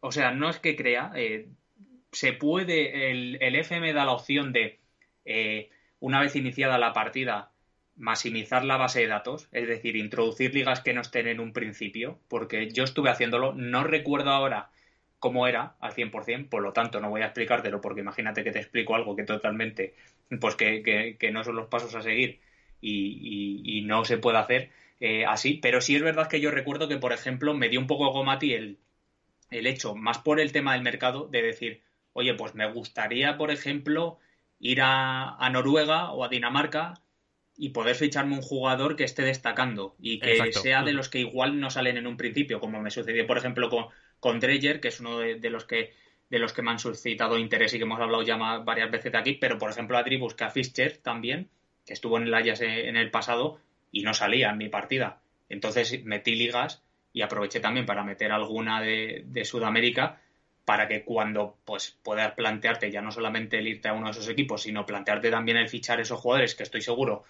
[0.00, 1.48] o sea, no es que crea, eh,
[2.12, 4.78] se puede, el, el FM da la opción de,
[5.24, 7.50] eh, una vez iniciada la partida,
[7.96, 12.20] maximizar la base de datos, es decir, introducir ligas que no estén en un principio,
[12.28, 14.70] porque yo estuve haciéndolo, no recuerdo ahora
[15.18, 18.58] cómo era al 100%, por lo tanto no voy a explicártelo porque imagínate que te
[18.58, 19.94] explico algo que totalmente,
[20.40, 22.40] pues que, que, no son los pasos a seguir
[22.80, 26.96] y, no se puede hacer eh, así, pero sí es verdad que yo recuerdo que,
[26.96, 28.78] por ejemplo, me dio un poco gomati el,
[29.50, 33.50] el hecho, más por el tema del mercado, de decir, oye, pues me gustaría, por
[33.50, 34.18] ejemplo,
[34.58, 36.94] ir a, a Noruega o a Dinamarca
[37.56, 41.58] y poder ficharme un jugador que esté destacando y que sea de los que igual
[41.58, 43.86] no salen en un principio, como me sucedió, por ejemplo, con,
[44.26, 45.92] con Dreyer, que es uno de, los que
[46.30, 49.18] de los que me han suscitado interés y que hemos hablado ya varias veces de
[49.18, 51.48] aquí, pero por ejemplo Adri busca a Fischer también,
[51.84, 53.60] que estuvo en el Ajax en el pasado
[53.92, 55.20] y no salía en mi partida.
[55.48, 60.20] Entonces metí ligas y aproveché también para meter alguna de, de Sudamérica
[60.64, 64.28] para que cuando pues puedas plantearte ya no solamente el irte a uno de esos
[64.28, 67.22] equipos, sino plantearte también el fichar esos jugadores que estoy seguro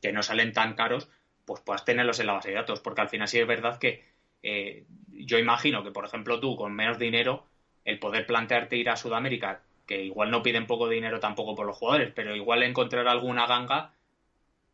[0.00, 1.08] que no salen tan caros,
[1.44, 4.13] pues puedas tenerlos en la base de datos, porque al final sí es verdad que
[4.44, 7.46] eh, yo imagino que, por ejemplo, tú con menos dinero,
[7.84, 11.76] el poder plantearte ir a Sudamérica, que igual no piden poco dinero tampoco por los
[11.76, 13.92] jugadores, pero igual encontrar alguna ganga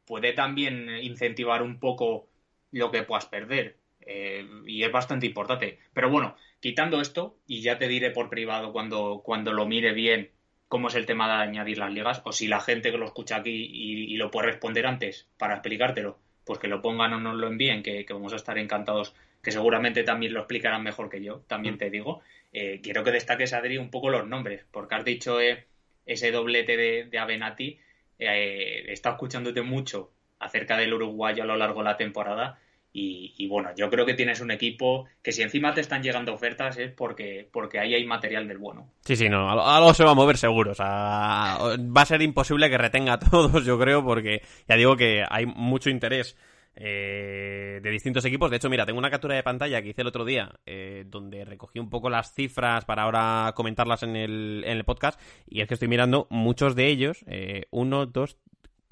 [0.05, 2.29] puede también incentivar un poco
[2.73, 3.77] lo que puedas perder.
[4.03, 5.79] Eh, y es bastante importante.
[5.93, 10.31] Pero bueno, quitando esto, y ya te diré por privado cuando, cuando lo mire bien
[10.69, 13.37] cómo es el tema de añadir las ligas, o si la gente que lo escucha
[13.37, 17.49] aquí y, lo puede responder antes para explicártelo, pues que lo pongan o nos lo
[17.49, 21.79] envíen, que, vamos a estar encantados, que seguramente también lo explicarán mejor que yo, también
[21.79, 22.23] te digo.
[22.53, 25.67] Eh, quiero que destaques, Adri, un poco los nombres, porque has dicho eh,
[26.07, 27.79] ese doblete de, de Avenati,
[28.19, 32.59] he estado escuchándote mucho acerca del uruguayo a lo largo de la temporada
[32.93, 36.77] y, bueno, yo creo que tienes un equipo que si encima te están llegando ofertas
[36.77, 38.91] es porque, porque ahí hay material del bueno.
[39.05, 40.73] Sí, sí, no, algo se va a mover seguro.
[40.73, 44.97] O sea, va a ser imposible que retenga a todos, yo creo, porque ya digo
[44.97, 46.37] que hay mucho interés.
[46.77, 48.51] Eh, de distintos equipos.
[48.51, 51.45] De hecho, mira, tengo una captura de pantalla que hice el otro día, eh, donde
[51.45, 55.21] recogí un poco las cifras para ahora comentarlas en el, en el podcast.
[55.47, 58.39] Y es que estoy mirando muchos de ellos, eh, uno, dos,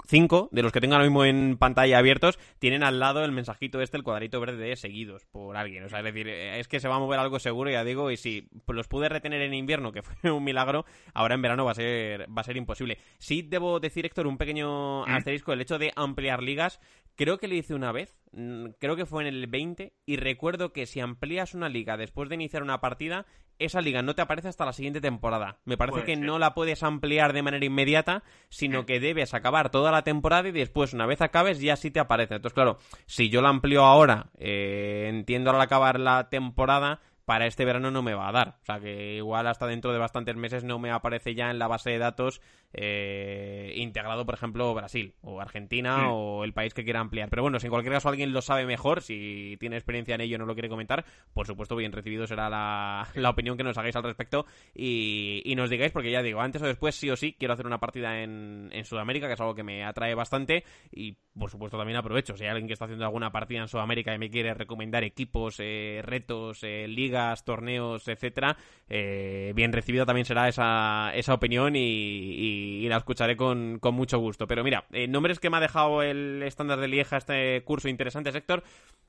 [0.09, 3.79] cinco de los que tengo ahora mismo en pantalla abiertos tienen al lado el mensajito
[3.79, 5.83] este, el cuadrito verde de seguidos por alguien.
[5.83, 8.17] O sea, es decir, es que se va a mover algo seguro, ya digo, y
[8.17, 11.75] si los pude retener en invierno, que fue un milagro, ahora en verano va a
[11.75, 12.97] ser, va a ser imposible.
[13.19, 15.11] Sí debo decir, Héctor, un pequeño mm.
[15.11, 16.79] asterisco, el hecho de ampliar ligas,
[17.19, 20.71] creo que lo hice una vez, mm, creo que fue en el 20, y recuerdo
[20.71, 23.25] que si amplías una liga después de iniciar una partida,
[23.57, 25.59] esa liga no te aparece hasta la siguiente temporada.
[25.65, 29.91] Me parece que no la puedes ampliar de manera inmediata, sino que debes acabar toda
[29.91, 32.35] la temporada y después, una vez acabes, ya sí te aparece.
[32.35, 37.63] Entonces, claro, si yo la amplío ahora, eh, entiendo al acabar la temporada, para este
[37.63, 38.57] verano no me va a dar.
[38.59, 41.67] O sea que igual hasta dentro de bastantes meses no me aparece ya en la
[41.67, 42.41] base de datos
[42.73, 47.29] eh, integrado, por ejemplo, Brasil o Argentina o el país que quiera ampliar.
[47.29, 50.37] Pero bueno, si en cualquier caso alguien lo sabe mejor, si tiene experiencia en ello
[50.37, 53.95] y no lo quiere comentar, por supuesto, bien recibido será la, opinión que nos hagáis
[53.95, 57.53] al respecto y, nos digáis, porque ya digo, antes o después, sí o sí, quiero
[57.53, 61.49] hacer una partida en, en Sudamérica, que es algo que me atrae bastante y por
[61.49, 62.35] supuesto también aprovecho.
[62.35, 65.55] Si hay alguien que está haciendo alguna partida en Sudamérica y me quiere recomendar equipos,
[65.59, 68.57] eh, retos, eh, ligas, torneos, etcétera,
[68.89, 74.47] bien recibida también será esa, esa opinión y la escucharé con, mucho gusto.
[74.47, 78.29] Pero mira, eh, nombres que me ha dejado el estándar de Lieja este curso interesante,
[78.29, 78.63] Héctor.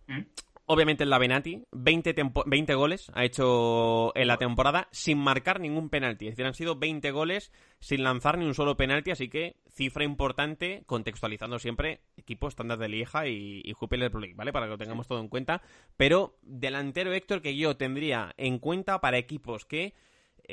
[0.07, 0.21] ¿Mm?
[0.73, 2.15] Obviamente el Lavenati, 20,
[2.47, 6.29] 20 goles ha hecho en la temporada sin marcar ningún penalti.
[6.29, 10.05] Es decir, han sido 20 goles sin lanzar ni un solo penalti, así que cifra
[10.05, 14.53] importante, contextualizando siempre equipo estándar de Lieja y, y Jupiler Pro League, ¿vale?
[14.53, 15.61] Para que lo tengamos todo en cuenta.
[15.97, 19.95] Pero delantero Héctor que yo tendría en cuenta para equipos que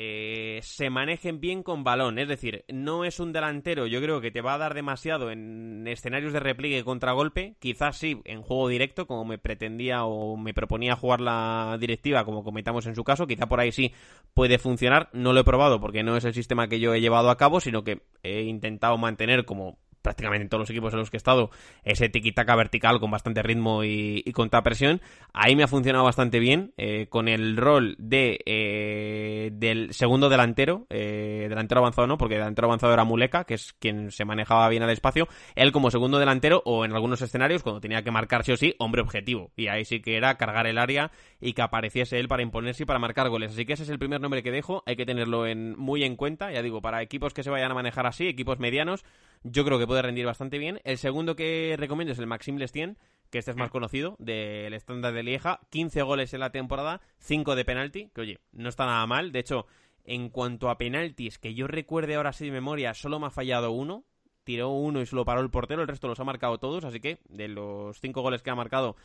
[0.00, 2.20] eh, se manejen bien con balón.
[2.20, 5.88] Es decir, no es un delantero, yo creo que te va a dar demasiado en
[5.88, 7.56] escenarios de repliegue contra golpe.
[7.58, 12.44] Quizás sí, en juego directo, como me pretendía o me proponía jugar la directiva, como
[12.44, 13.26] comentamos en su caso.
[13.26, 13.92] Quizá por ahí sí
[14.34, 15.08] puede funcionar.
[15.12, 17.58] No lo he probado porque no es el sistema que yo he llevado a cabo,
[17.58, 21.22] sino que he intentado mantener como prácticamente en todos los equipos en los que he
[21.22, 21.50] estado,
[21.84, 25.02] ese tiki-taka vertical con bastante ritmo y, y contra presión.
[25.34, 30.86] Ahí me ha funcionado bastante bien, eh, con el rol de eh, del segundo delantero,
[30.88, 34.82] eh, delantero avanzado no, porque delantero avanzado era Muleka, que es quien se manejaba bien
[34.82, 38.52] al espacio, él como segundo delantero o en algunos escenarios, cuando tenía que marcar sí
[38.52, 39.52] o sí, hombre objetivo.
[39.56, 42.86] Y ahí sí que era cargar el área y que apareciese él para imponerse y
[42.86, 43.52] para marcar goles.
[43.52, 46.16] Así que ese es el primer nombre que dejo, hay que tenerlo en, muy en
[46.16, 49.04] cuenta, ya digo, para equipos que se vayan a manejar así, equipos medianos,
[49.42, 50.80] yo creo que puede rendir bastante bien.
[50.84, 52.98] El segundo que recomiendo es el Maxim Lestien,
[53.30, 53.72] que este es más mm.
[53.72, 55.60] conocido, del estándar de Lieja.
[55.70, 59.32] 15 goles en la temporada, 5 de penalti, que oye, no está nada mal.
[59.32, 59.66] De hecho,
[60.04, 63.70] en cuanto a penaltis, que yo recuerde ahora sí de memoria, solo me ha fallado
[63.72, 64.04] uno.
[64.44, 67.18] Tiró uno y solo paró el portero, el resto los ha marcado todos, así que
[67.28, 68.96] de los 5 goles que ha marcado,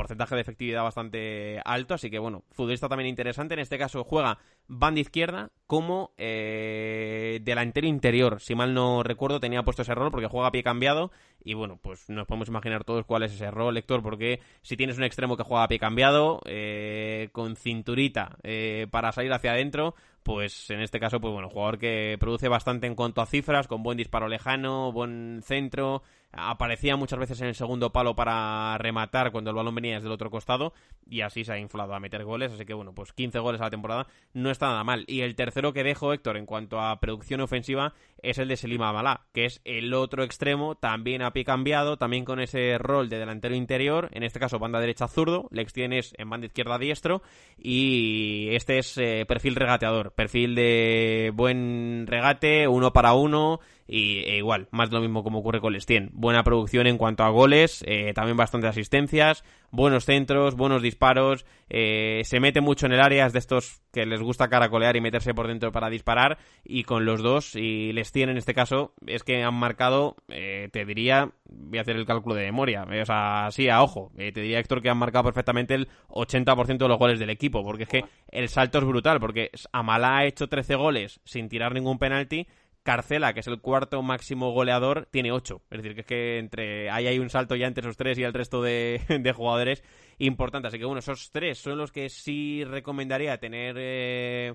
[0.00, 3.52] porcentaje de efectividad bastante alto, así que bueno, futbolista también interesante.
[3.52, 8.40] En este caso juega banda izquierda como eh, delantero interior.
[8.40, 11.10] Si mal no recuerdo, tenía puesto ese rol porque juega a pie cambiado.
[11.44, 14.96] Y bueno, pues nos podemos imaginar todos cuál es ese rol, lector, porque si tienes
[14.96, 19.94] un extremo que juega a pie cambiado, eh, con cinturita eh, para salir hacia adentro,
[20.22, 23.82] pues en este caso, pues bueno, jugador que produce bastante en cuanto a cifras, con
[23.82, 26.02] buen disparo lejano, buen centro,
[26.32, 30.12] aparecía muchas veces en el segundo palo para rematar cuando el balón venía desde el
[30.12, 30.72] otro costado
[31.08, 33.64] y así se ha inflado a meter goles, así que bueno, pues 15 goles a
[33.64, 35.04] la temporada no está nada mal.
[35.08, 38.92] Y el tercero que dejo, Héctor, en cuanto a producción ofensiva es el de Selima
[38.92, 43.18] Malá, que es el otro extremo, también a pie cambiado, también con ese rol de
[43.18, 47.22] delantero interior, en este caso banda derecha zurdo, le extienes en banda izquierda diestro
[47.58, 53.60] y este es eh, perfil regateador, perfil de buen regate, uno para uno,
[53.92, 56.10] y e igual, más lo mismo como ocurre con Lestien.
[56.12, 62.22] Buena producción en cuanto a goles, eh, también bastantes asistencias, buenos centros, buenos disparos, eh,
[62.24, 65.34] se mete mucho en el área, es de estos que les gusta caracolear y meterse
[65.34, 69.42] por dentro para disparar, y con los dos, y Lestien en este caso, es que
[69.42, 73.68] han marcado, eh, te diría, voy a hacer el cálculo de memoria, o sea, sí,
[73.68, 77.30] a ojo, te diría Héctor que han marcado perfectamente el 80% de los goles del
[77.30, 81.48] equipo, porque es que el salto es brutal, porque Amala ha hecho 13 goles sin
[81.48, 82.46] tirar ningún penalti,
[82.82, 85.62] Carcela, que es el cuarto máximo goleador, tiene ocho.
[85.70, 88.22] Es decir, que es que entre ahí hay un salto ya entre esos tres y
[88.22, 89.00] el resto de,
[89.36, 89.84] jugadores
[90.18, 90.68] importante.
[90.68, 94.54] Así que bueno, esos tres son los que sí recomendaría tener eh,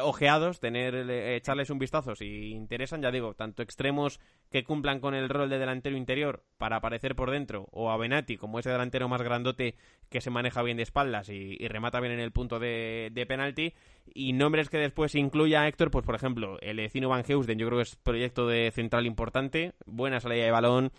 [0.00, 4.20] ojeados, tener, eh, echarles un vistazo si interesan, ya digo, tanto extremos
[4.50, 8.36] que cumplan con el rol de delantero interior para aparecer por dentro, o a Benati
[8.36, 9.76] como ese delantero más grandote
[10.08, 13.74] que se maneja bien de espaldas y, remata bien en el punto de, penalti,
[14.14, 17.66] y nombres que después incluya a Héctor, pues por ejemplo, el Ecino Van Heusden, yo
[17.66, 20.92] creo que es proyecto de central importante, buena salida de balón,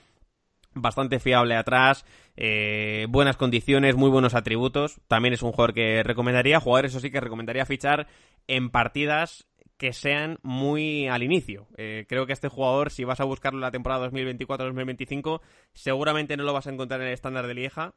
[0.74, 2.06] bastante fiable atrás,
[2.42, 5.02] eh, buenas condiciones, muy buenos atributos.
[5.10, 8.08] También es un jugador que recomendaría, jugador eso sí que recomendaría fichar
[8.48, 11.68] en partidas que sean muy al inicio.
[11.76, 15.42] Eh, creo que este jugador, si vas a buscarlo en la temporada 2024-2025,
[15.74, 17.94] seguramente no lo vas a encontrar en el estándar de Lieja.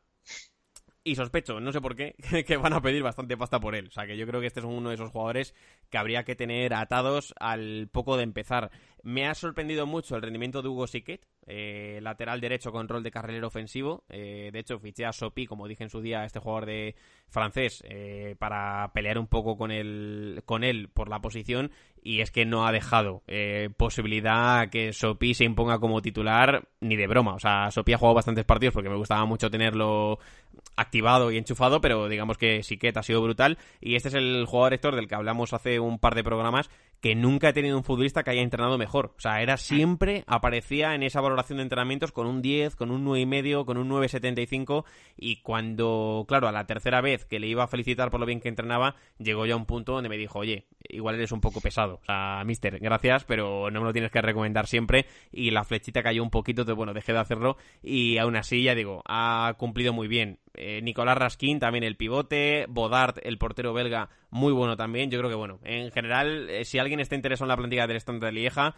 [1.05, 2.15] Y sospecho, no sé por qué,
[2.47, 3.89] que van a pedir bastante pasta por él.
[3.89, 5.55] O sea que yo creo que este es uno de esos jugadores
[5.91, 8.71] que habría que tener atados al poco de empezar.
[9.03, 13.11] Me ha sorprendido mucho el rendimiento de Hugo Siquet, eh, lateral derecho con rol de
[13.11, 14.05] carrilero ofensivo.
[14.09, 16.95] Eh, de hecho, fiché a Sopi, como dije en su día, este jugador de
[17.27, 21.73] francés, eh, para pelear un poco con, el, con él por la posición.
[22.01, 23.23] Y es que no ha dejado
[23.77, 27.35] posibilidad que Sopi se imponga como titular ni de broma.
[27.35, 30.19] O sea, Sopi ha jugado bastantes partidos porque me gustaba mucho tenerlo
[30.77, 33.59] activado y enchufado, pero digamos que Siquet ha sido brutal.
[33.81, 36.71] Y este es el jugador Héctor del que hablamos hace un par de programas
[37.03, 39.13] que nunca he tenido un futbolista que haya entrenado mejor.
[39.17, 43.05] O sea, era siempre, aparecía en esa valoración de entrenamientos con un 10, con un
[43.05, 44.85] 9,5, con un 9,75
[45.17, 48.39] y cuando, claro, a la tercera vez que le iba a felicitar por lo bien
[48.39, 51.61] que entrenaba, llegó ya a un punto donde me dijo, oye, igual eres un poco
[51.61, 51.99] pesado.
[52.03, 56.05] O sea, mister, gracias, pero no me lo tienes que recomendar siempre y la flechita
[56.05, 59.93] cayó un poquito, entonces bueno, dejé de hacerlo y aún así, ya digo, ha cumplido
[59.93, 60.39] muy bien.
[60.55, 65.11] Eh, Nicolás Raskin también el pivote, Bodart el portero belga muy bueno también.
[65.11, 67.97] Yo creo que bueno, en general eh, si alguien está interesado en la plantilla del
[67.97, 68.75] Estante de Lieja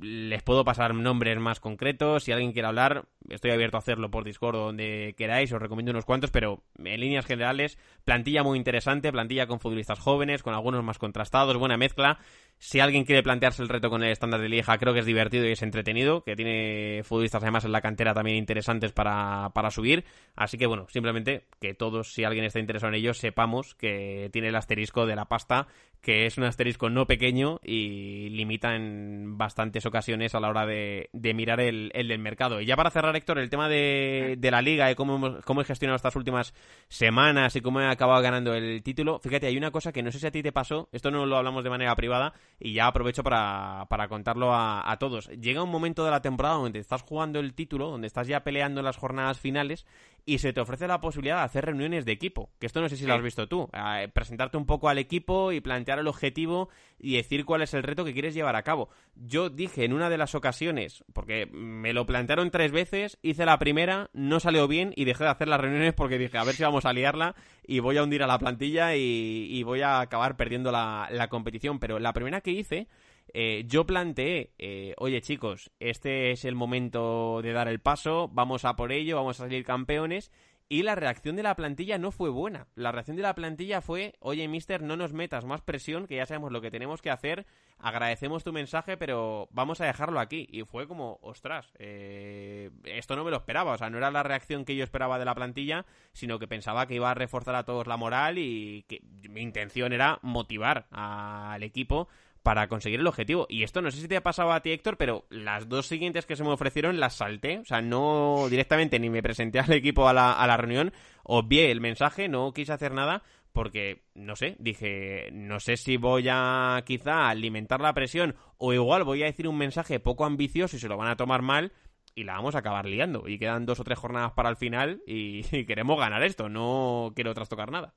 [0.00, 2.24] les puedo pasar nombres más concretos.
[2.24, 5.52] Si alguien quiere hablar, estoy abierto a hacerlo por Discord o donde queráis.
[5.52, 10.42] Os recomiendo unos cuantos, pero en líneas generales, plantilla muy interesante, plantilla con futbolistas jóvenes,
[10.42, 12.18] con algunos más contrastados, buena mezcla.
[12.58, 15.46] Si alguien quiere plantearse el reto con el estándar de Lieja, creo que es divertido
[15.46, 20.04] y es entretenido, que tiene futbolistas además en la cantera también interesantes para, para subir.
[20.34, 24.48] Así que bueno, simplemente que todos, si alguien está interesado en ellos, sepamos que tiene
[24.48, 25.68] el asterisco de la pasta
[26.00, 31.08] que es un asterisco no pequeño y limita en bastantes ocasiones a la hora de,
[31.34, 32.60] mirar el, del mercado.
[32.60, 35.96] Y ya para cerrar, Héctor, el tema de, la liga y cómo, cómo he gestionado
[35.96, 36.54] estas últimas
[36.88, 40.20] semanas y cómo he acabado ganando el título, fíjate, hay una cosa que no sé
[40.20, 43.24] si a ti te pasó, esto no lo hablamos de manera privada y ya aprovecho
[43.24, 45.28] para, contarlo a, a todos.
[45.28, 48.80] Llega un momento de la temporada donde estás jugando el título, donde estás ya peleando
[48.80, 49.86] en las jornadas finales
[50.28, 52.50] y se te ofrece la posibilidad de hacer reuniones de equipo.
[52.58, 53.70] Que esto no sé si lo has visto tú.
[54.12, 56.68] presentarte un poco al equipo y plantear el objetivo
[56.98, 58.90] y decir cuál es el reto que quieres llevar a cabo.
[59.14, 63.58] Yo dije en una de las ocasiones, porque me lo plantearon tres veces, hice la
[63.60, 66.64] primera, no salió bien y dejé de hacer las reuniones porque dije, a ver si
[66.64, 70.72] vamos a liarla y voy a hundir a la plantilla y, voy a acabar perdiendo
[70.72, 71.78] la, la competición.
[71.78, 72.88] Pero la primera que hice
[73.32, 78.64] eh, yo planteé, eh, oye chicos, este es el momento de dar el paso, vamos
[78.64, 80.30] a por ello, vamos a salir campeones.
[80.68, 82.66] Y la reacción de la plantilla no fue buena.
[82.74, 86.26] La reacción de la plantilla fue, oye, mister, no nos metas más presión, que ya
[86.26, 87.46] sabemos lo que tenemos que hacer.
[87.78, 90.48] Agradecemos tu mensaje, pero vamos a dejarlo aquí.
[90.50, 93.74] Y fue como, ostras, eh, esto no me lo esperaba.
[93.74, 96.88] O sea, no era la reacción que yo esperaba de la plantilla, sino que pensaba
[96.88, 101.62] que iba a reforzar a todos la moral y que mi intención era motivar al
[101.62, 102.08] equipo
[102.46, 103.48] para conseguir el objetivo.
[103.48, 106.26] Y esto no sé si te ha pasado a ti, Héctor, pero las dos siguientes
[106.26, 107.58] que se me ofrecieron las salté.
[107.58, 110.92] O sea, no directamente ni me presenté al equipo a la, a la reunión,
[111.24, 116.28] obvié el mensaje, no quise hacer nada porque, no sé, dije, no sé si voy
[116.30, 120.78] a quizá alimentar la presión o igual voy a decir un mensaje poco ambicioso y
[120.78, 121.72] se lo van a tomar mal
[122.14, 123.26] y la vamos a acabar liando.
[123.26, 127.34] Y quedan dos o tres jornadas para el final y, queremos ganar esto, no quiero
[127.34, 127.94] trastocar nada.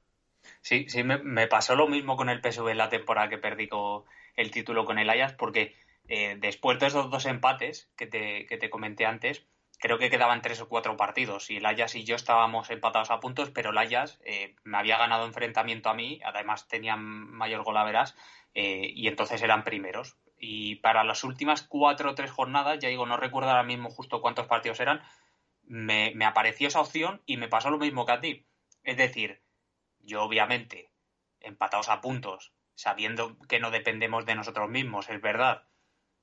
[0.62, 3.68] Sí, sí, me, pasó lo mismo con el PSV en la temporada que perdí
[4.40, 5.76] el título con el Ajax, porque
[6.08, 9.46] eh, después de esos dos empates que te, que te comenté antes,
[9.80, 13.20] creo que quedaban tres o cuatro partidos y el Ayas y yo estábamos empatados a
[13.20, 18.16] puntos, pero el Ayas eh, me había ganado enfrentamiento a mí, además tenían mayor golaveras
[18.54, 20.18] eh, y entonces eran primeros.
[20.38, 24.22] Y para las últimas cuatro o tres jornadas, ya digo, no recuerdo ahora mismo justo
[24.22, 25.02] cuántos partidos eran,
[25.64, 28.46] me, me apareció esa opción y me pasó lo mismo que a ti.
[28.84, 29.42] Es decir,
[30.00, 30.94] yo obviamente,
[31.42, 35.64] empatados a puntos, sabiendo que no dependemos de nosotros mismos, es verdad,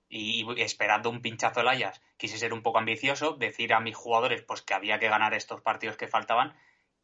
[0.09, 4.41] y esperando un pinchazo del Ayas, quise ser un poco ambicioso, decir a mis jugadores
[4.41, 6.57] pues que había que ganar estos partidos que faltaban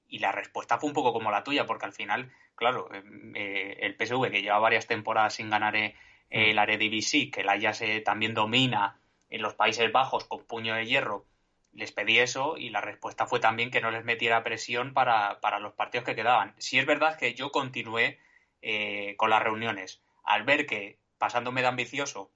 [0.06, 3.76] y la respuesta fue un poco como la tuya, porque al final, claro, em, eh,
[3.80, 5.94] el PSV que lleva varias temporadas sin ganar eh,
[6.30, 11.26] el Eredivisie, que el Ajax también domina en los Países Bajos con puño de hierro,
[11.72, 15.58] les pedí eso y la respuesta fue también que no les metiera presión para, para
[15.58, 16.54] los partidos que quedaban.
[16.56, 18.18] Si es verdad que yo continué
[18.62, 20.02] eh, con las reuniones.
[20.24, 22.30] Al ver que, pasándome de ambicioso,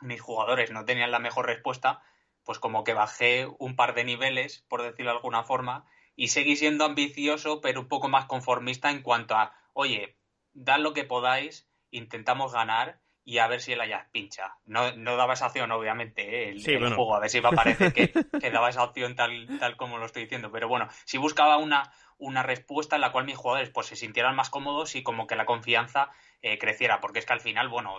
[0.00, 2.02] mis jugadores no tenían la mejor respuesta,
[2.44, 5.84] pues como que bajé un par de niveles, por decirlo de alguna forma,
[6.16, 10.16] y seguí siendo ambicioso, pero un poco más conformista en cuanto a, oye,
[10.52, 13.00] dad lo que podáis, intentamos ganar
[13.30, 14.56] y a ver si el Ajax pincha.
[14.66, 16.48] No, no daba esa opción, obviamente, ¿eh?
[16.50, 18.10] el, juego, a ver si va a parecer que,
[18.40, 20.50] que, daba esa opción tal, tal como lo estoy diciendo.
[20.50, 24.34] Pero bueno, si buscaba una, una respuesta en la cual mis jugadores pues se sintieran
[24.34, 26.10] más cómodos y como que la confianza
[26.42, 27.94] eh, creciera, porque es que al final, bueno,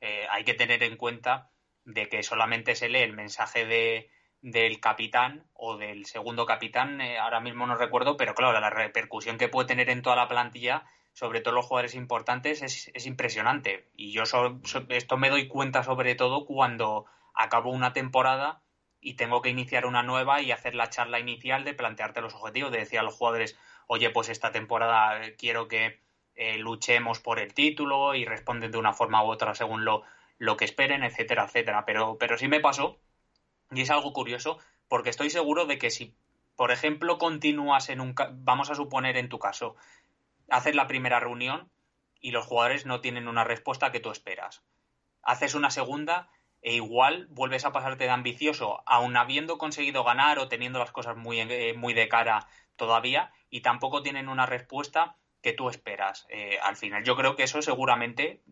[0.00, 1.52] eh, hay que tener en cuenta
[1.84, 4.10] de que solamente se lee el mensaje de,
[4.40, 9.38] del capitán o del segundo capitán, eh, ahora mismo no recuerdo, pero claro, la repercusión
[9.38, 13.88] que puede tener en toda la plantilla, sobre todo los jugadores importantes, es, impresionante.
[13.96, 14.24] Y yo
[14.88, 18.60] esto me doy cuenta sobre todo cuando acabo una temporada
[19.00, 22.72] y tengo que iniciar una nueva y hacer la charla inicial de plantearte los objetivos,
[22.72, 23.56] de decir a los jugadores,
[23.86, 26.00] oye, pues esta temporada quiero que
[26.34, 30.02] eh, luchemos por el título y responden de una forma u otra según lo,
[30.38, 31.84] lo que esperen, etcétera, etcétera.
[31.84, 32.98] Pero, pero sí me pasó,
[33.70, 34.58] y es algo curioso,
[34.88, 36.16] porque estoy seguro de que si,
[36.56, 38.16] por ejemplo, continúas en un...
[38.32, 39.76] Vamos a suponer en tu caso,
[40.48, 41.70] haces la primera reunión
[42.20, 44.62] y los jugadores no tienen una respuesta que tú esperas.
[45.22, 46.28] Haces una segunda
[46.62, 51.16] e igual vuelves a pasarte de ambicioso, aun habiendo conseguido ganar o teniendo las cosas
[51.16, 56.26] muy, eh, muy de cara todavía, y tampoco tienen una respuesta que tú esperas.
[56.30, 58.42] Eh, al final yo creo que eso seguramente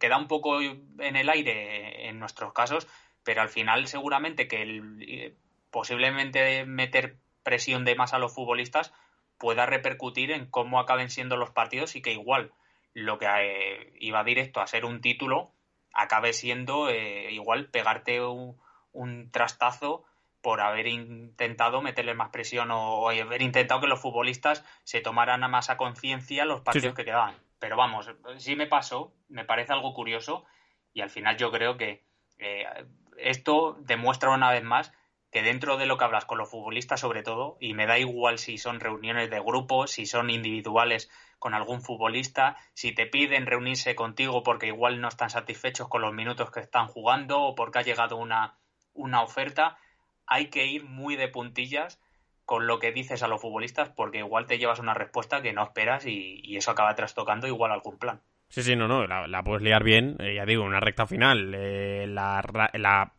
[0.00, 2.88] queda un poco en el aire en nuestros casos,
[3.22, 5.36] pero al final seguramente que el, eh,
[5.70, 8.92] posiblemente meter presión de más a los futbolistas
[9.38, 12.52] pueda repercutir en cómo acaben siendo los partidos y que igual
[12.94, 15.52] lo que eh, iba directo a ser un título
[15.92, 20.04] acabe siendo igual pegarte un trastazo
[20.46, 25.48] por haber intentado meterle más presión o, haber intentado que los futbolistas se tomaran a
[25.48, 27.34] más a conciencia los partidos que quedaban.
[27.58, 30.44] Pero vamos, sí me pasó, me parece algo curioso
[30.94, 32.04] y al final yo creo que
[32.38, 32.64] eh,
[33.18, 34.92] esto demuestra una vez más
[35.36, 38.38] que dentro de lo que hablas con los futbolistas sobre todo, y me da igual
[38.38, 43.94] si son reuniones de grupo, si son individuales con algún futbolista, si te piden reunirse
[43.94, 47.82] contigo porque igual no están satisfechos con los minutos que están jugando o porque ha
[47.82, 48.56] llegado una,
[48.94, 49.76] una oferta,
[50.26, 52.00] hay que ir muy de puntillas
[52.46, 55.64] con lo que dices a los futbolistas porque igual te llevas una respuesta que no
[55.64, 58.22] esperas y, eso acaba trastocando igual algún plan.
[58.48, 62.06] Sí, sí, no, no, la, puedes liar bien, eh, ya digo, una recta final, eh,
[62.08, 62.42] la,
[62.74, 63.12] la,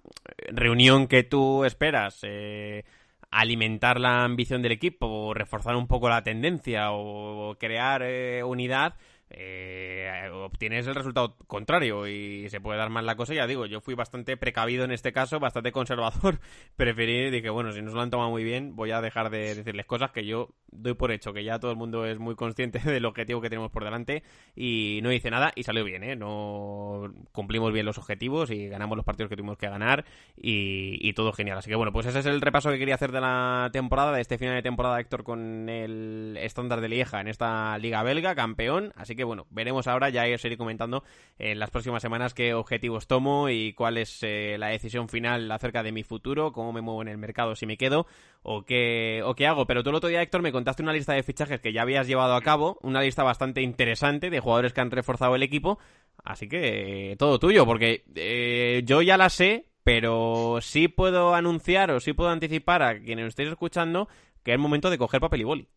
[0.47, 2.85] reunión que tú esperas, eh,
[3.29, 8.03] alimentar la ambición del equipo, reforzar un poco la tendencia o crear
[8.45, 8.95] unidad,
[9.29, 13.33] eh, obtienes el resultado contrario y se puede dar mal la cosa.
[13.33, 16.39] Ya digo, yo fui bastante precavido en este caso, bastante conservador.
[16.75, 19.55] Preferí, dije, bueno, si no se lo han tomado muy bien, voy a dejar de
[19.55, 22.79] decirles cosas que yo doy por hecho, que ya todo el mundo es muy consciente
[22.85, 24.23] del objetivo que tenemos por delante
[24.55, 26.15] y no hice nada y salió bien, ¿eh?
[26.15, 30.05] No cumplimos bien los objetivos y ganamos los partidos que tuvimos que ganar
[30.35, 31.57] y, todo genial.
[31.57, 34.21] Así que bueno, pues ese es el repaso que quería hacer de la temporada, de
[34.21, 38.93] este final de temporada, Héctor, con el estándar de Lieja en esta liga belga, campeón.
[38.95, 41.03] Así que bueno, veremos ahora, ya os iré comentando
[41.37, 45.83] en las próximas semanas qué objetivos tomo y cuál es eh, la decisión final acerca
[45.83, 48.07] de mi futuro, cómo me muevo en el mercado, si me quedo
[48.43, 49.67] o qué, o qué hago.
[49.67, 52.07] Pero tú el otro día, Héctor, me contaste una lista de fichajes que ya habías
[52.07, 55.79] llevado a cabo, una lista bastante interesante de jugadores que han reforzado el equipo,
[56.23, 61.99] así que todo tuyo, porque eh, yo ya la sé, pero sí puedo anunciar o
[61.99, 64.07] sí puedo anticipar a quienes estéis escuchando
[64.43, 65.67] que es momento de coger papel y boli.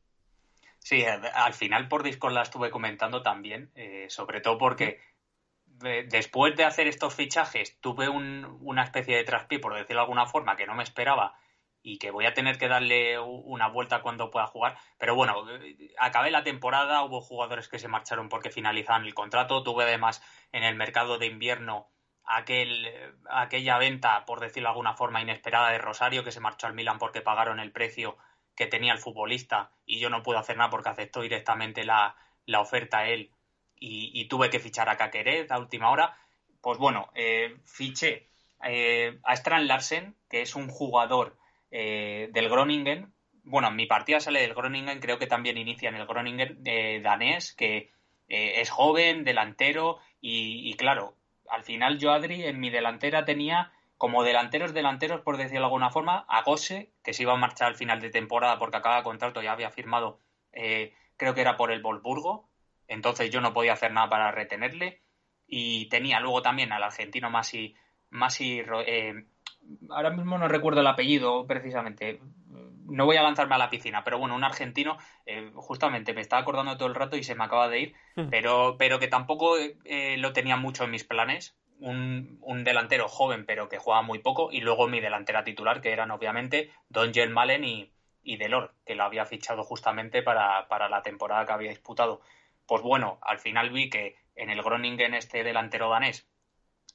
[0.81, 4.99] Sí, al final por Discord la estuve comentando también, eh, sobre todo porque
[6.09, 10.57] después de hacer estos fichajes tuve una especie de traspié, por decirlo de alguna forma,
[10.57, 11.35] que no me esperaba
[11.83, 14.76] y que voy a tener que darle una vuelta cuando pueda jugar.
[14.99, 15.45] Pero bueno,
[15.99, 20.22] acabé la temporada, hubo jugadores que se marcharon porque finalizaban el contrato, tuve además
[20.53, 21.89] en el mercado de invierno
[22.24, 22.89] aquel,
[23.31, 26.99] aquella venta, por decirlo de alguna forma, inesperada de Rosario, que se marchó al Milan
[26.99, 28.18] porque pagaron el precio
[28.61, 32.15] que tenía el futbolista y yo no puedo hacer nada porque aceptó directamente la,
[32.59, 33.31] oferta a él
[33.75, 36.15] y, tuve que fichar a Caqueret a última hora.
[36.61, 38.29] Pues bueno, eh, fiché
[38.63, 41.39] eh, a Strand Larsen, que es un jugador
[41.71, 43.15] eh, del Groningen.
[43.45, 46.63] Bueno, mi partida sale del Groningen, creo que también inicia en el Groningen
[47.03, 47.91] danés, que
[48.29, 51.17] es joven, delantero y, claro,
[51.49, 55.90] al final yo, Adri, en mi delantera tenía como delanteros delanteros, por decirlo de alguna
[55.90, 59.42] forma, a Gose, que se iba a marchar al final de temporada porque acaba contrato,
[59.42, 60.20] ya había firmado,
[60.55, 62.48] eh, creo que era por el Volburgo,
[62.88, 65.03] entonces yo no podía hacer nada para retenerle.
[65.46, 67.74] Y tenía luego también al argentino Masi,
[68.09, 69.26] Masi eh,
[69.90, 72.22] ahora mismo no recuerdo el apellido precisamente,
[72.86, 74.96] no voy a lanzarme a la piscina, pero bueno, un argentino,
[75.26, 77.94] eh, justamente me estaba acordando todo el rato y se me acaba de ir,
[78.30, 79.57] pero, pero que tampoco
[80.16, 84.61] lo tenía mucho en mis planes, un, delantero joven pero que juega muy poco y
[84.61, 87.91] luego mi delantera titular que eran obviamente Don Malen y,
[88.22, 92.20] y Delor, que lo había fichado justamente para, la temporada que había disputado.
[92.66, 96.28] Pues bueno, al final vi que en el Groningen este delantero danés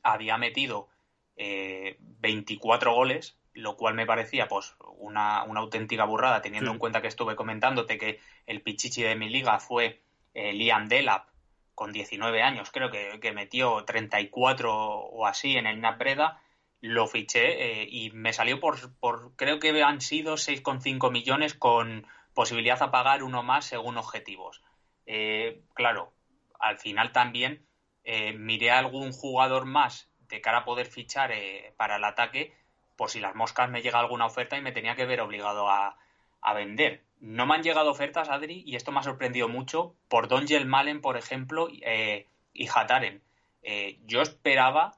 [0.04, 0.90] había metido
[1.36, 7.08] 24 eh, goles, lo cual me parecía pues una, auténtica burrada, teniendo en cuenta que
[7.08, 10.02] estuve comentándote que el pichichi de mi liga fue
[10.34, 11.28] eh, Liam Delap,
[11.76, 16.42] con 19 años, creo que, que metió 34 o así en el Breda,
[16.82, 22.08] lo fiché eh, y me salió por, por, creo que han sido 6,5 millones con
[22.34, 24.62] posibilidad a pagar uno más según objetivos.
[25.06, 26.14] Eh, claro,
[26.60, 27.68] al final también
[28.04, 31.32] eh, miré a algún jugador más de cara a poder fichar
[31.78, 32.56] para el ataque
[32.96, 35.98] por si las moscas me llega alguna oferta y me tenía que ver obligado a,
[36.46, 37.04] a vender.
[37.20, 41.02] No me han llegado ofertas, Adri, y esto me ha sorprendido mucho, por Don Malen,
[41.02, 43.22] por ejemplo, eh, y Hataren.
[43.64, 44.92] Eh, yo esperaba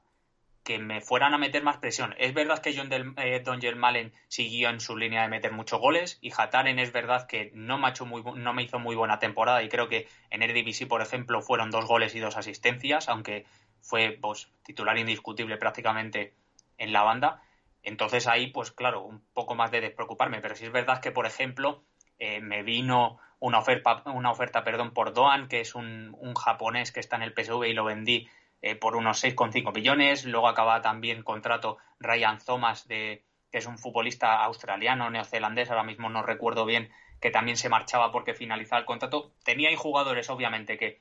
[0.62, 2.14] que me fueran a meter más presión.
[2.18, 5.80] Es verdad que John del, eh, Don Malen siguió en su línea de meter muchos
[5.80, 9.62] goles y Hataren es verdad que no me, muy, no me hizo muy buena temporada
[9.62, 13.46] y creo que en Eredivisie, por ejemplo, fueron dos goles y dos asistencias, aunque
[13.80, 16.34] fue pues, titular indiscutible prácticamente
[16.76, 17.40] en la banda.
[17.82, 20.40] Entonces ahí, pues claro, un poco más de despreocuparme.
[20.40, 21.82] Pero sí es verdad que, por ejemplo,
[22.18, 27.00] eh, me vino una oferta, una oferta perdón, por Doan, que es un, japonés que
[27.00, 28.28] está en el PSV y lo vendí
[28.62, 30.24] eh, por unos 6,5 millones.
[30.24, 36.08] Luego acaba también contrato Ryan Thomas, de, que es un futbolista australiano, neozelandés, ahora mismo
[36.10, 39.32] no recuerdo bien, que también se marchaba porque finalizaba el contrato.
[39.44, 41.00] Tenía ahí jugadores, obviamente, que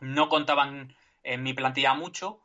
[0.00, 2.40] no contaban en mi plantilla mucho,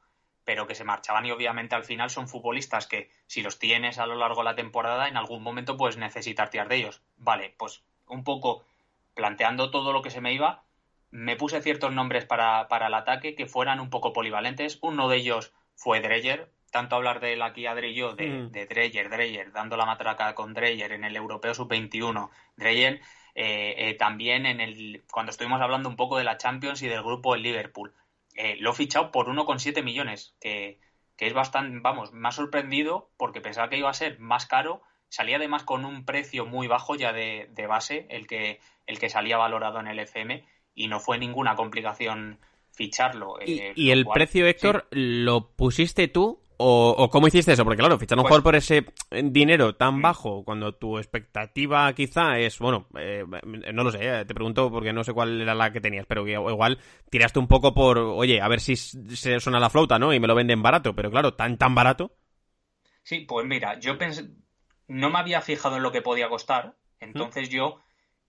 [0.52, 4.06] pero que se marchaban y obviamente al final son futbolistas que si los tienes a
[4.06, 7.02] lo largo de la temporada en algún momento puedes necesitar tirar de ellos.
[7.16, 8.66] Vale, pues un poco
[9.14, 10.66] planteando todo lo que se me iba,
[11.10, 14.78] me puse ciertos nombres para, el ataque que fueran un poco polivalentes.
[14.82, 18.52] Uno de ellos fue Dreyer, tanto hablar de él aquí, Adri y yo, de, mm.
[18.52, 22.30] de Dreyer, Dreyer, dando la matraca con Dreyer en el Europeo Sub-21.
[22.58, 23.00] Dreyer
[23.36, 27.04] eh, eh, también en el, cuando estuvimos hablando un poco de la Champions y del
[27.04, 27.94] grupo del Liverpool.
[28.36, 30.80] Eh, lo he fichado por 1,7 millones, que,
[31.18, 34.82] es bastante, vamos, me ha sorprendido porque pensaba que iba a ser más caro.
[35.10, 39.38] Salía además con un precio muy bajo ya de, base, el que, el que salía
[39.38, 42.40] valorado en el FM, y no fue ninguna complicación
[42.72, 43.38] ficharlo.
[43.46, 47.64] ¿Y, eh, el precio, Héctor, lo pusiste tú o, cómo hiciste eso?
[47.64, 48.86] Porque claro, fichar un pues jugador por ese
[49.24, 53.26] dinero tan bajo, cuando tu expectativa quizá es, bueno, eh,
[53.74, 56.28] no lo sé, eh, te pregunto porque no sé cuál era la que tenías, pero
[56.28, 60.14] igual tiraste un poco por, oye, a ver si se suena la flauta, ¿no?
[60.14, 62.16] Y me lo venden barato, pero claro, tan, tan barato.
[63.04, 64.30] Sí, pues mira, yo pensé,
[64.88, 67.82] no me había fijado en lo que podía costar, entonces yo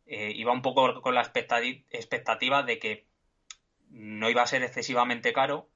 [0.06, 3.06] eh, iba un poco con la expectativa de que
[3.90, 5.68] no iba a ser excesivamente caro,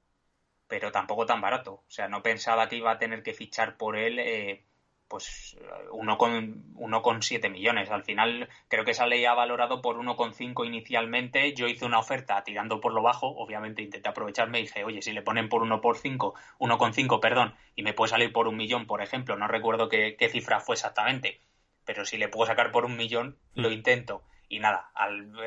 [0.67, 1.73] pero tampoco tan barato.
[1.73, 4.65] O sea, no pensaba que iba a tener que fichar por él eh,
[5.07, 5.57] pues
[5.91, 7.89] uno con, uno con 7 millones.
[7.89, 11.53] Al final creo que esa ley ha valorado por 1,5 inicialmente.
[11.53, 13.27] Yo hice una oferta tirando por lo bajo.
[13.27, 17.55] Obviamente intenté aprovecharme y dije, oye, si le ponen por 1 por 5, 1,5, perdón,
[17.75, 21.39] y me puede salir por un millón, por ejemplo, no recuerdo qué, cifra fue exactamente,
[21.85, 23.73] pero si le puedo sacar por un millón, lo mm.
[23.73, 24.23] intento.
[24.49, 24.91] Y nada,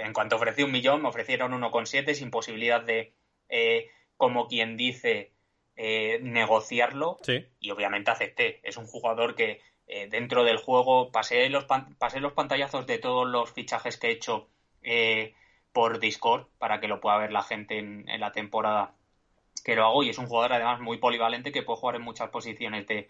[0.02, 3.12] en cuanto ofrecí un millón, me ofrecieron 1,7 sin posibilidad de...
[3.48, 3.90] Eh,
[4.20, 5.32] como quien dice,
[5.76, 7.16] eh, negociarlo
[7.58, 8.60] y obviamente acepté.
[8.62, 11.64] Es un jugador que eh, dentro del juego pasé los,
[11.96, 14.46] pasé los pantallazos de todos los fichajes que he hecho
[14.82, 15.32] eh,
[15.72, 18.92] por Discord para que lo pueda ver la gente en, la temporada
[19.64, 22.28] que lo hago y es un jugador además muy polivalente que puede jugar en muchas
[22.28, 23.08] posiciones de,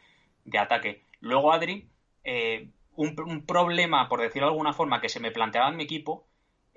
[0.57, 1.03] ataque.
[1.19, 1.89] Luego Adri,
[2.23, 5.83] eh, un, un, problema, por decirlo de alguna forma, que se me planteaba en mi
[5.83, 6.30] equipo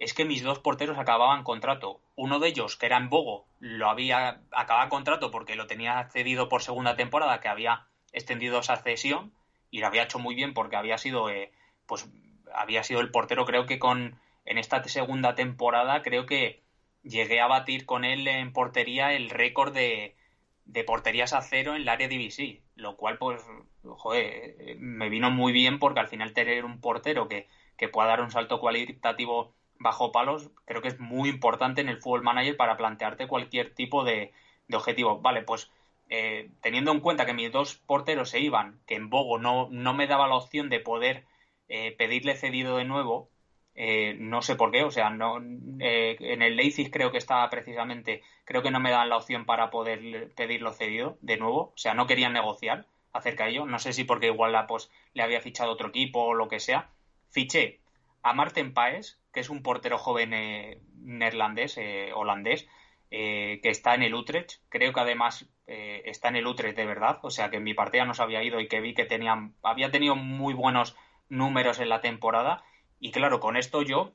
[0.03, 2.01] es que mis dos porteros acababan contrato.
[2.15, 6.49] Uno de ellos, que era en Bogo, lo había acabado contrato porque lo tenía cedido
[6.49, 9.33] por segunda temporada, que había extendido esa cesión
[9.71, 11.51] y lo había hecho muy bien porque había sido, eh,
[11.85, 12.09] pues,
[12.53, 16.61] había sido el portero, creo que con en esta segunda temporada creo que
[17.03, 20.17] llegué a batir con él en portería el récord de,
[20.65, 23.41] de porterías a cero en el área DVC, lo cual, pues,
[23.83, 27.47] joder, me vino muy bien porque al final tener un portero que,
[27.77, 32.01] que pueda dar un salto cualitativo bajo palos creo que es muy importante en el
[32.01, 34.31] fútbol manager para plantearte cualquier tipo de,
[34.73, 35.19] objetivo.
[35.21, 35.69] Vale, pues
[36.09, 39.93] eh, teniendo en cuenta que mis dos porteros se iban, que en Bogo no, no
[39.93, 41.25] me daba la opción de poder
[41.67, 43.29] eh, pedirle cedido de nuevo,
[43.75, 48.21] eh, no sé por qué, o sea, no, en el Leipzig creo que estaba precisamente,
[48.45, 51.93] creo que no me dan la opción para poder pedirlo cedido de nuevo, o sea,
[51.93, 55.41] no querían negociar acerca de ello, no sé si porque igual la, pues, le había
[55.41, 56.89] fichado otro equipo o lo que sea,
[57.29, 57.79] fiché
[58.23, 62.67] a Marten Paes, que es un portero joven eh, neerlandés, eh, holandés,
[63.11, 64.61] eh, que está en el Utrecht.
[64.69, 68.03] Creo que además está en el Utrecht de verdad, o sea que en mi partida
[68.03, 70.97] no se había ido y que vi que tenían, había tenido muy buenos
[71.29, 72.63] números en la temporada.
[72.99, 74.13] Y claro, con esto yo,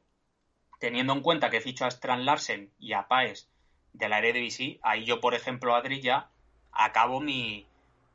[0.78, 3.50] teniendo en cuenta que ficho a Strand Larsen y a Paes
[3.94, 6.30] de la Eredivisie, ahí yo, por ejemplo, Adri, ya
[6.70, 7.66] acabo mi,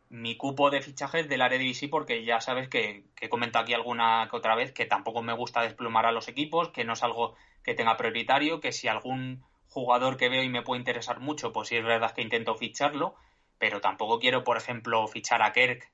[0.10, 4.38] mi cupo de fichajes del Eredivisie porque ya sabes que, he comentado aquí alguna que
[4.38, 7.74] otra vez que tampoco me gusta desplumar a los equipos, que no es algo que
[7.74, 11.78] tenga prioritario, que si algún jugador que veo y me puede interesar mucho, pues sí
[11.78, 13.16] es verdad que intento ficharlo,
[13.58, 15.92] pero tampoco quiero, por ejemplo, fichar a Kirk,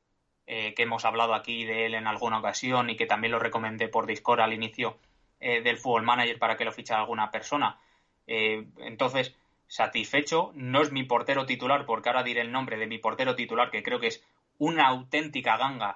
[0.47, 3.88] eh, que hemos hablado aquí de él en alguna ocasión y que también lo recomendé
[3.88, 4.97] por Discord al inicio
[5.39, 7.80] eh, del Fútbol Manager para que lo fichara alguna persona.
[8.26, 9.36] Eh, entonces,
[9.70, 10.51] satisfecho.
[10.55, 13.84] No es mi portero titular, porque ahora diré el nombre de mi portero titular, que
[13.84, 14.24] creo que es
[14.57, 15.95] una auténtica ganga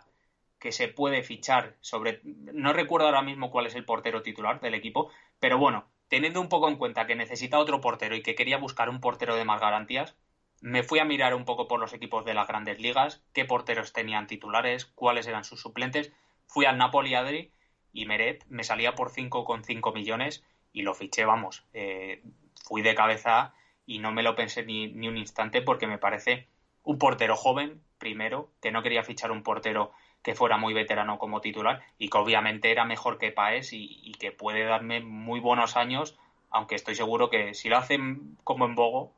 [0.59, 2.21] que se puede fichar sobre.
[2.23, 6.47] No recuerdo ahora mismo cuál es el portero titular del equipo, pero bueno, teniendo un
[6.47, 9.59] poco en cuenta que necesita otro portero y que quería buscar un portero de más
[9.59, 10.15] garantías,
[10.61, 13.91] me fui a mirar un poco por los equipos de las grandes ligas, qué porteros
[13.91, 16.13] tenían titulares, cuáles eran sus suplentes.
[16.47, 17.51] Fui al Napoli Adri
[17.91, 21.65] y Meret me salía por 5,5 millones y lo fiché, vamos.
[21.73, 22.23] Eh,
[22.63, 23.53] fui de cabeza
[23.85, 26.47] y no me lo pensé ni, ni un instante porque me parece
[26.83, 29.91] un portero joven, primero, que no quería fichar un portero
[30.23, 34.31] que fuera muy veterano como titular y que obviamente era mejor que Paes y, que
[34.31, 36.17] puede darme muy buenos años,
[36.49, 39.11] aunque estoy seguro que si lo hacen como en Bogo,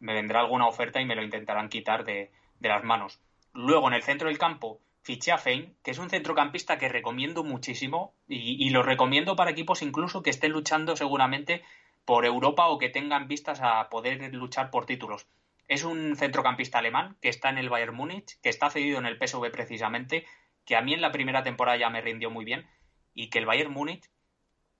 [0.00, 3.20] me vendrá alguna oferta y me lo intentarán quitar de, las manos.
[3.54, 7.42] Luego, en el centro del campo, fiché a Fein, que es un centrocampista que recomiendo
[7.42, 11.62] muchísimo y, y, lo recomiendo para equipos incluso que estén luchando seguramente
[12.04, 15.26] por Europa o que tengan vistas a poder luchar por títulos.
[15.68, 19.18] Es un centrocampista alemán que está en el Bayern Múnich, que está cedido en el
[19.18, 20.26] PSV precisamente,
[20.64, 22.66] que a mí en la primera temporada ya me rindió muy bien
[23.14, 24.10] y que el Bayern Múnich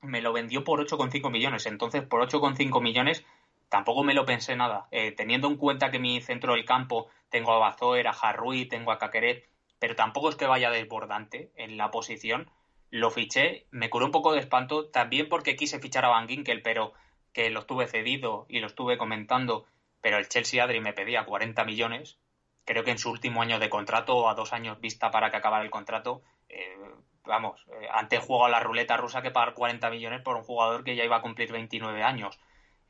[0.02, 1.66] me lo vendió por 8,5 millones.
[1.66, 3.24] Entonces, por 8,5 millones
[3.68, 4.88] tampoco me lo pensé nada.
[4.90, 8.92] Eh, teniendo en cuenta que mi centro del campo tengo a Bazoer, a Harrui, tengo
[8.92, 9.48] a Caqueret,
[9.78, 12.50] pero tampoco es que vaya desbordante en la posición.
[12.90, 16.62] Lo fiché, me curó un poco de espanto, también porque quise fichar a Van Ginkel,
[16.62, 16.92] pero
[17.40, 19.64] que lo estuve cedido y lo estuve comentando,
[20.02, 22.18] pero el Chelsea Adri me pedía 40 millones.
[22.66, 25.38] Creo que en su último año de contrato o a dos años vista para que
[25.38, 26.20] acabara el contrato,
[26.50, 26.76] eh,
[27.24, 30.84] vamos, eh, antes juego a la ruleta rusa que pagar 40 millones por un jugador
[30.84, 32.38] que ya iba a cumplir 29 años.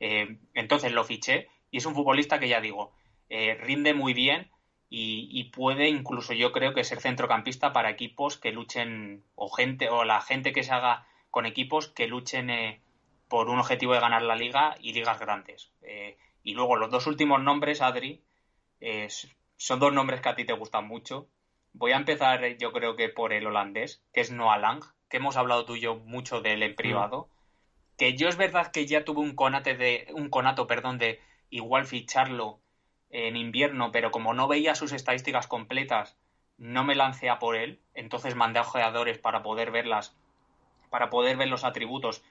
[0.01, 2.91] Eh, entonces lo fiché y es un futbolista que ya digo,
[3.29, 4.51] rinde muy bien
[4.89, 9.87] y, y, puede incluso yo creo que ser centrocampista para equipos que luchen o gente
[9.89, 12.81] o la gente que se haga con equipos que luchen
[13.31, 15.71] por un objetivo de ganar la liga y ligas grandes.
[15.83, 18.21] Eh, y luego los dos últimos nombres, Adri,
[19.55, 21.29] son dos nombres que a ti te gustan mucho.
[21.71, 25.37] Voy a empezar, yo creo que por el holandés, que es Noah Lang, que hemos
[25.37, 27.29] hablado tú y yo mucho de él en privado.
[27.97, 31.85] Que yo es verdad que ya tuve un conate de, un conato, perdón, de igual
[31.85, 32.59] ficharlo
[33.11, 36.17] en invierno, pero como no veía sus estadísticas completas,
[36.57, 37.79] no me lancé a por él.
[37.93, 40.17] Entonces mandé a ojeadores para poder verlas,
[40.89, 42.21] para poder ver los atributos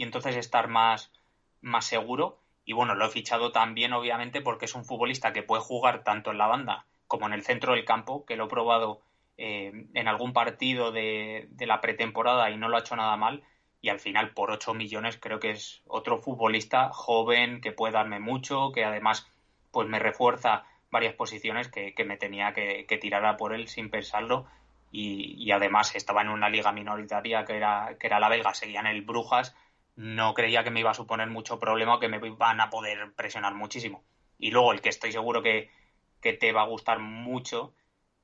[0.00, 1.12] y entonces estar más,
[1.60, 2.38] más seguro.
[2.64, 6.30] Y bueno, lo he fichado también, obviamente, porque es un futbolista que puede jugar tanto
[6.30, 9.02] en la banda como en el centro del campo, que lo he probado
[9.36, 13.42] eh, en algún partido de, de, la pretemporada y no lo ha hecho nada mal.
[13.82, 18.20] Y al final, por 8 millones, creo que es otro futbolista joven que puede darme
[18.20, 19.30] mucho, que además
[19.70, 23.90] pues me refuerza varias posiciones que, que me tenía que, tirar a por él sin
[23.90, 24.46] pensarlo.
[24.90, 28.80] Y, y, además estaba en una liga minoritaria que era, que era la belga, seguía
[28.80, 29.54] en el Brujas
[29.96, 33.12] no creía que me iba a suponer mucho problema o que me iban a poder
[33.14, 34.04] presionar muchísimo.
[34.38, 35.70] Y luego el que estoy seguro que,
[36.20, 37.74] te va a gustar mucho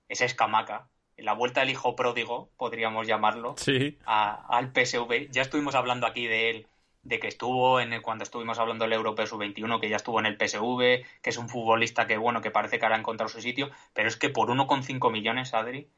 [0.09, 0.89] es Escamaca.
[1.17, 3.99] La vuelta del hijo pródigo, podríamos llamarlo, sí.
[4.05, 5.31] al PSV.
[5.31, 6.67] Ya estuvimos hablando aquí de él,
[7.03, 10.27] de que estuvo en el, cuando estuvimos hablando del Europeo Sub-21, que ya estuvo en
[10.27, 13.41] el PSV, que es un futbolista que, bueno, que parece que ahora ha encontrado su
[13.41, 15.89] sitio, pero es que por 1,5 millones, Adri,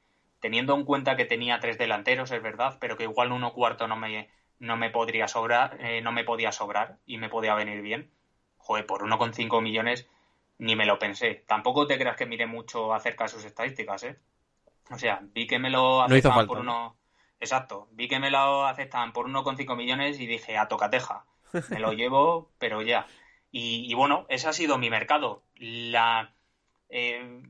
[0.41, 3.97] teniendo en cuenta que tenía tres delanteros, es verdad, pero que igual uno cuarto no
[3.97, 4.29] me,
[4.59, 8.11] no me podría sobrar, eh, no me podía sobrar y me podía venir bien
[8.69, 10.07] joder, por 1,5 millones
[10.59, 11.43] ni me lo pensé.
[11.47, 14.19] Tampoco te creas que mire mucho acerca de sus estadísticas, ¿eh?
[14.91, 16.97] O sea, vi que me lo aceptaban por uno...
[17.41, 21.25] Exacto, vi que me lo aceptan por 1,5 millones y dije, a tocateja,
[21.71, 23.07] me lo llevo, pero ya.
[23.51, 25.43] Y, bueno, ese ha sido mi mercado.
[25.57, 26.35] La...
[26.91, 27.43] Eh,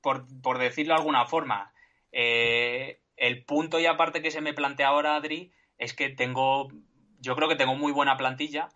[0.00, 1.72] por, por, decirlo de alguna forma,
[2.10, 6.68] eh, el punto y aparte que se me plantea ahora, Adri, es que tengo,
[7.20, 8.68] yo creo que tengo muy buena plantilla,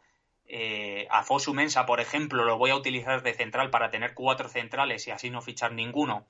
[0.48, 4.48] eh, a Fosu Mensa, por ejemplo, lo voy a utilizar de central para tener cuatro
[4.48, 6.26] centrales y así no fichar ninguno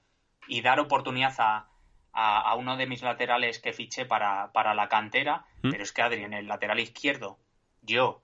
[0.49, 1.69] y dar oportunidad a,
[2.13, 5.45] a, uno de mis laterales que fiché para, para la cantera.
[5.63, 5.71] ¿Mm?
[5.71, 7.39] Pero es que, Adri, en el lateral izquierdo,
[7.83, 8.23] yo,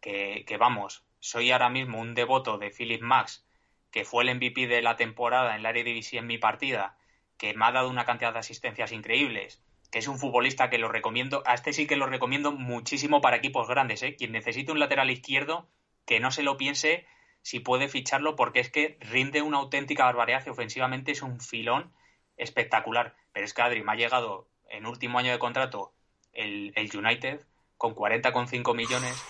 [0.00, 3.46] que, que vamos, soy ahora mismo un devoto de Philip Max,
[3.90, 6.96] que fue el MVP de la temporada en la Eredivisie en mi partida,
[7.36, 10.88] que me ha dado una cantidad de asistencias increíbles, que es un futbolista que lo
[10.88, 14.16] recomiendo, a este sí que lo recomiendo muchísimo para equipos grandes, ¿eh?
[14.16, 15.68] Quien necesite un lateral izquierdo,
[16.04, 17.06] que no se lo piense
[17.42, 21.92] si puede ficharlo, porque es que rinde una auténtica barbaridad y ofensivamente es un filón
[22.36, 23.14] espectacular.
[23.32, 25.92] Pero es que Adri me ha llegado en último año de contrato
[26.32, 27.40] el, United
[27.76, 29.24] con 40,5 millones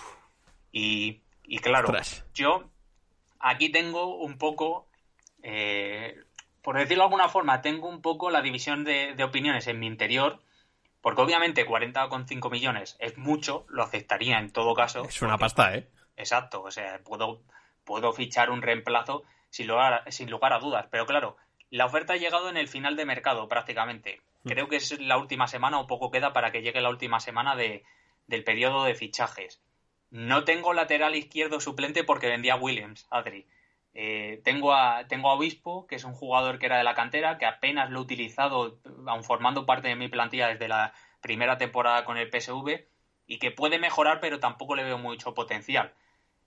[0.71, 1.93] y, y claro,
[2.33, 2.69] yo
[3.39, 4.87] aquí tengo un poco
[5.43, 6.15] eh,
[6.61, 9.87] por decirlo de alguna forma, tengo un poco la división de, de, opiniones en mi
[9.87, 10.41] interior
[11.01, 15.03] porque obviamente 40,5 millones es mucho, lo aceptaría en todo caso.
[15.03, 15.87] Es una pasta, ¿eh?
[16.15, 17.41] Exacto, o sea, puedo,
[17.83, 20.87] puedo fichar un reemplazo sin lugar, sin lugar a dudas.
[20.89, 21.37] Pero claro,
[21.69, 24.21] la oferta ha llegado en el final de mercado prácticamente.
[24.43, 24.49] Mm.
[24.49, 27.55] Creo que es la última semana o poco queda para que llegue la última semana
[27.55, 27.83] de,
[28.27, 29.61] del periodo de fichajes.
[30.09, 33.45] No tengo lateral izquierdo suplente porque vendía Williams, Adri.
[33.99, 37.39] Eh, tengo, a, tengo a Obispo, que es un jugador que era de la cantera,
[37.39, 42.05] que apenas lo he utilizado, aun formando parte de mi plantilla desde la primera temporada
[42.05, 42.85] con el PSV,
[43.25, 45.95] y que puede mejorar, pero tampoco le veo mucho potencial.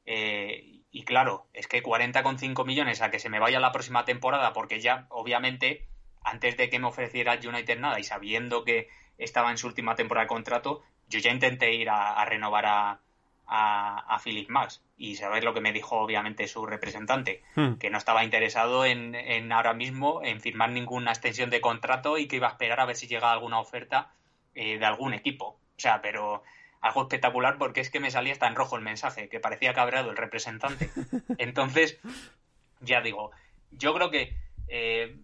[0.07, 4.53] Eh, y claro, es que 40,5 millones a que se me vaya la próxima temporada,
[4.53, 5.89] porque ya, obviamente,
[6.23, 8.87] antes de que me ofreciera United nada y sabiendo que
[9.19, 13.01] estaba en su última temporada de contrato, yo ya intenté ir a renovar a,
[13.53, 17.75] a, Philip Max y saber lo que me dijo obviamente su representante, hmm.
[17.75, 22.37] que no estaba interesado en, ahora mismo en firmar ninguna extensión de contrato y que
[22.37, 24.13] iba a esperar a ver si llega alguna oferta
[24.55, 25.59] eh, de algún equipo.
[25.77, 26.43] O sea, pero
[26.81, 30.11] algo espectacular porque es que me salía hasta en rojo el mensaje, que parecía cabreado
[30.11, 30.91] el representante.
[31.39, 31.99] Entonces,
[32.81, 33.33] ya digo,
[33.73, 34.37] yo creo que
[34.69, 35.17] eh,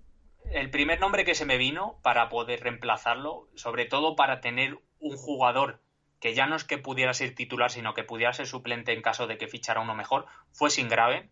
[0.51, 5.17] el primer nombre que se me vino para poder reemplazarlo, sobre todo para tener un
[5.17, 5.81] jugador
[6.21, 9.27] que ya no es que pudiera ser titular, sino que pudiera ser suplente en caso
[9.27, 11.29] de que fichara uno mejor, fue sin grave,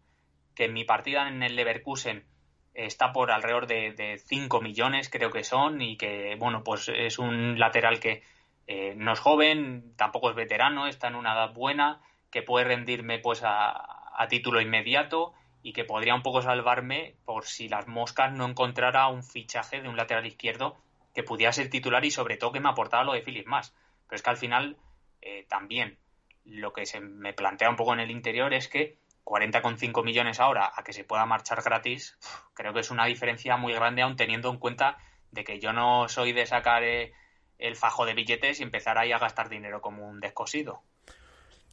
[0.54, 2.24] que mi partida en el Leverkusen
[2.74, 7.58] está por alrededor de, 5 millones, creo que son, y que, bueno, pues es un
[7.58, 8.22] lateral que
[8.66, 13.18] eh, no es joven, tampoco es veterano, está en una edad buena, que puede rendirme
[13.20, 13.72] pues a,
[14.16, 19.06] a título inmediato y que podría un poco salvarme por si las moscas no encontrara
[19.08, 20.76] un fichaje de un lateral izquierdo
[21.14, 23.74] que pudiera ser titular y sobre todo que me aportara lo de Philip Más.
[24.14, 24.76] Pero es que al final
[25.22, 25.98] eh, también
[26.44, 30.70] lo que se me plantea un poco en el interior es que 40,5 millones ahora
[30.72, 32.16] a que se pueda marchar gratis,
[32.54, 34.98] creo que es una diferencia muy grande aún teniendo en cuenta
[35.32, 37.12] de que yo no soy de sacar eh,
[37.58, 40.84] el fajo de billetes y empezar ahí a gastar dinero como un descosido.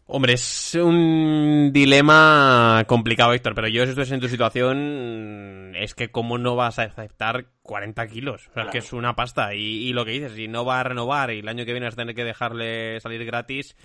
[0.08, 6.12] Hombre, es un dilema complicado, Héctor, pero yo si estoy en tu situación, es que
[6.12, 8.50] cómo no vas a aceptar 40 kilos.
[8.50, 9.56] O sea, que es una pasta.
[9.56, 11.88] Y, y, lo que dices, si no va a renovar y el año que viene
[11.88, 13.78] vas a tener que dejarle salir gratis,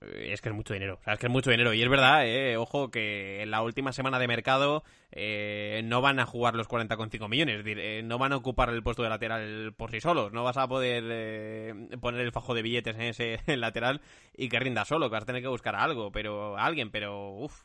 [0.00, 0.98] es que es mucho dinero.
[1.00, 1.74] O sea, es que es mucho dinero.
[1.74, 6.20] Y es verdad, eh, ojo, que en la última semana de mercado eh, no van
[6.20, 7.58] a jugar los 40,5 millones.
[7.58, 10.32] Es decir, eh, no van a ocupar el puesto de lateral por sí solos.
[10.32, 14.00] No vas a poder poner el fajo de billetes en ese lateral
[14.36, 16.90] y que rinda solo, que vas a tener que buscar a algo, pero a alguien,
[16.90, 17.64] pero uff.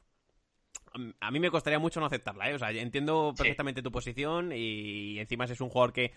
[1.21, 2.53] A mí me costaría mucho no aceptarla, ¿eh?
[2.53, 6.13] O sea, entiendo perfectamente tu posición y encima es un jugador que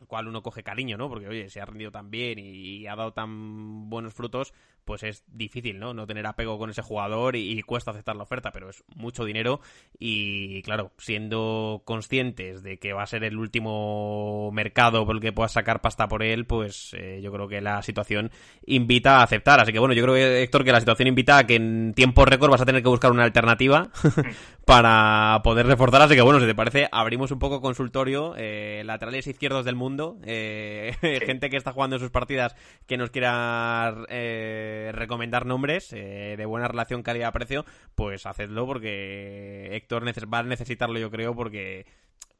[0.00, 1.08] al cual uno coge cariño, ¿no?
[1.08, 5.24] Porque, oye, se ha rendido tan bien y, ha dado tan buenos frutos, pues es
[5.28, 5.92] difícil, ¿no?
[5.92, 9.60] No tener apego con ese jugador y, cuesta aceptar la oferta, pero es mucho dinero
[9.98, 15.32] y, claro, siendo conscientes de que va a ser el último mercado por el que
[15.32, 18.30] puedas sacar pasta por él, pues eh, yo creo que la situación
[18.64, 19.60] invita a aceptar.
[19.60, 22.24] Así que, bueno, yo creo, que, Héctor, que la situación invita a que en tiempo
[22.24, 23.90] récord vas a tener que buscar una alternativa
[24.70, 26.00] para poder reforzar.
[26.02, 30.18] Así que, bueno, si te parece, abrimos un poco consultorio, eh, laterales izquierdos del mundo,
[30.22, 30.94] eh,
[31.26, 32.54] gente que está jugando en sus partidas
[32.86, 37.64] que nos quiera eh, recomendar nombres eh, de buena relación calidad-precio,
[37.96, 41.84] pues hacedlo porque Héctor va a necesitarlo yo creo porque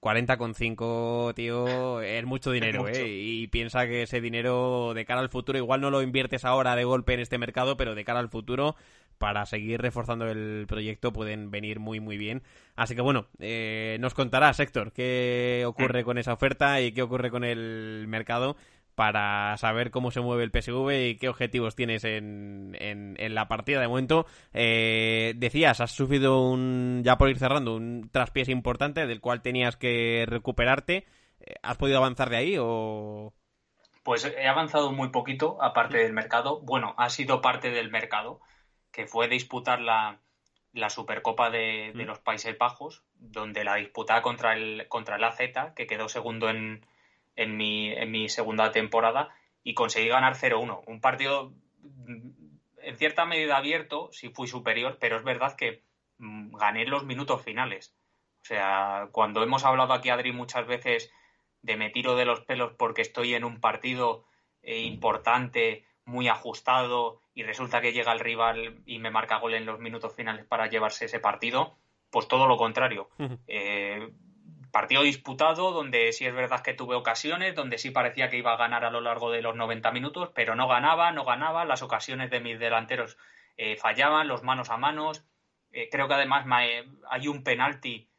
[0.01, 3.07] 40,5, tío, es mucho dinero, ¿eh?
[3.07, 6.85] Y piensa que ese dinero de cara al futuro, igual no lo inviertes ahora de
[6.85, 8.77] golpe en este mercado, pero de cara al futuro,
[9.19, 12.43] para seguir reforzando el proyecto, pueden venir muy, muy bien.
[12.77, 16.05] Así que bueno, eh, nos contarás, Héctor, qué ocurre mm.
[16.07, 18.57] con esa oferta y qué ocurre con el mercado
[19.01, 23.81] para saber cómo se mueve el PSV y qué objetivos tienes en, en, la partida.
[23.81, 29.23] De momento, eh, decías, has sufrido un, ya por ir cerrando, un traspiés importante del
[29.23, 31.07] cual tenías que recuperarte.
[31.41, 33.33] Eh, ¿Has podido avanzar de ahí o...?
[34.03, 36.61] Pues he avanzado muy poquito, aparte del mercado.
[36.61, 38.43] Bueno, ha sido parte del mercado,
[38.93, 40.21] que fue disputar la,
[40.75, 42.07] la Supercopa de, de, mm.
[42.07, 45.41] los Países Bajos, donde la disputaba contra el, contra el AZ,
[45.75, 46.85] que quedó segundo en,
[47.37, 50.83] en mi, en mi segunda temporada y conseguí ganar 0-1.
[50.87, 51.53] Un partido
[51.83, 52.31] mm,
[52.83, 55.83] en cierta medida abierto, sí fui superior, pero es verdad que
[56.19, 57.95] mm, gané los minutos finales.
[58.43, 61.13] O sea, cuando hemos hablado aquí, Adri, muchas veces
[61.63, 64.25] de me tiro de los pelos porque estoy en un partido
[64.63, 69.67] eh, importante, muy ajustado, y resulta que llega el rival y me marca gol en
[69.67, 71.77] los minutos finales para llevarse ese partido,
[72.11, 73.09] pues todo lo contrario
[74.71, 78.57] partido disputado, donde sí es verdad que tuve ocasiones, donde sí parecía que iba a
[78.57, 82.31] ganar a lo largo de los 90 minutos, pero no ganaba, no ganaba, las ocasiones
[82.31, 83.17] de mis delanteros
[83.57, 85.25] eh, fallaban, los manos a manos.
[85.73, 86.47] Eh, creo que además
[87.11, 88.11] hay un penalti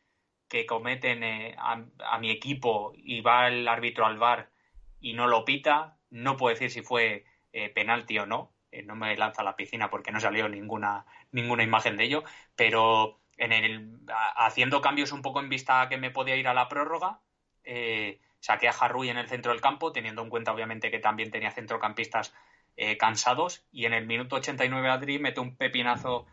[0.47, 4.51] que cometen eh, a, mi equipo y va el árbitro al bar
[4.99, 5.97] y no lo pita.
[6.09, 7.25] No puedo decir si fue
[7.73, 8.53] penalti o no.
[8.85, 12.23] no me lanza a la piscina porque no salió ninguna, ninguna imagen de ello,
[12.55, 13.99] pero en el,
[14.35, 17.19] haciendo cambios un poco en vista a que me podía ir a la prórroga,
[17.63, 21.31] eh, saqué a Harrui en el centro del campo, teniendo en cuenta obviamente que también
[21.31, 22.33] tenía centrocampistas
[22.77, 26.25] eh, cansados, y en el minuto 89 Adri mete un pepinazo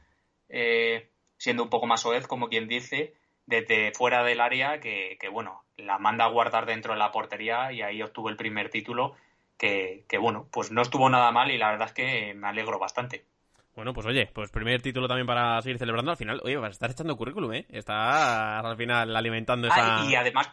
[0.49, 3.15] eh, siendo un poco más oez, como quien dice,
[3.47, 7.83] desde fuera del área, que, bueno, la manda a guardar dentro de la portería y
[7.83, 9.17] ahí obtuvo el primer título,
[9.57, 12.79] que, que bueno, pues no estuvo nada mal y la verdad es que me alegro
[12.79, 13.25] bastante.
[13.79, 16.11] Bueno, pues oye, pues primer título también para seguir celebrando.
[16.11, 17.65] Al final, oye, vas a estar echando currículum, ¿eh?
[17.69, 20.01] Estás al final alimentando esa...
[20.01, 20.51] Ah, y además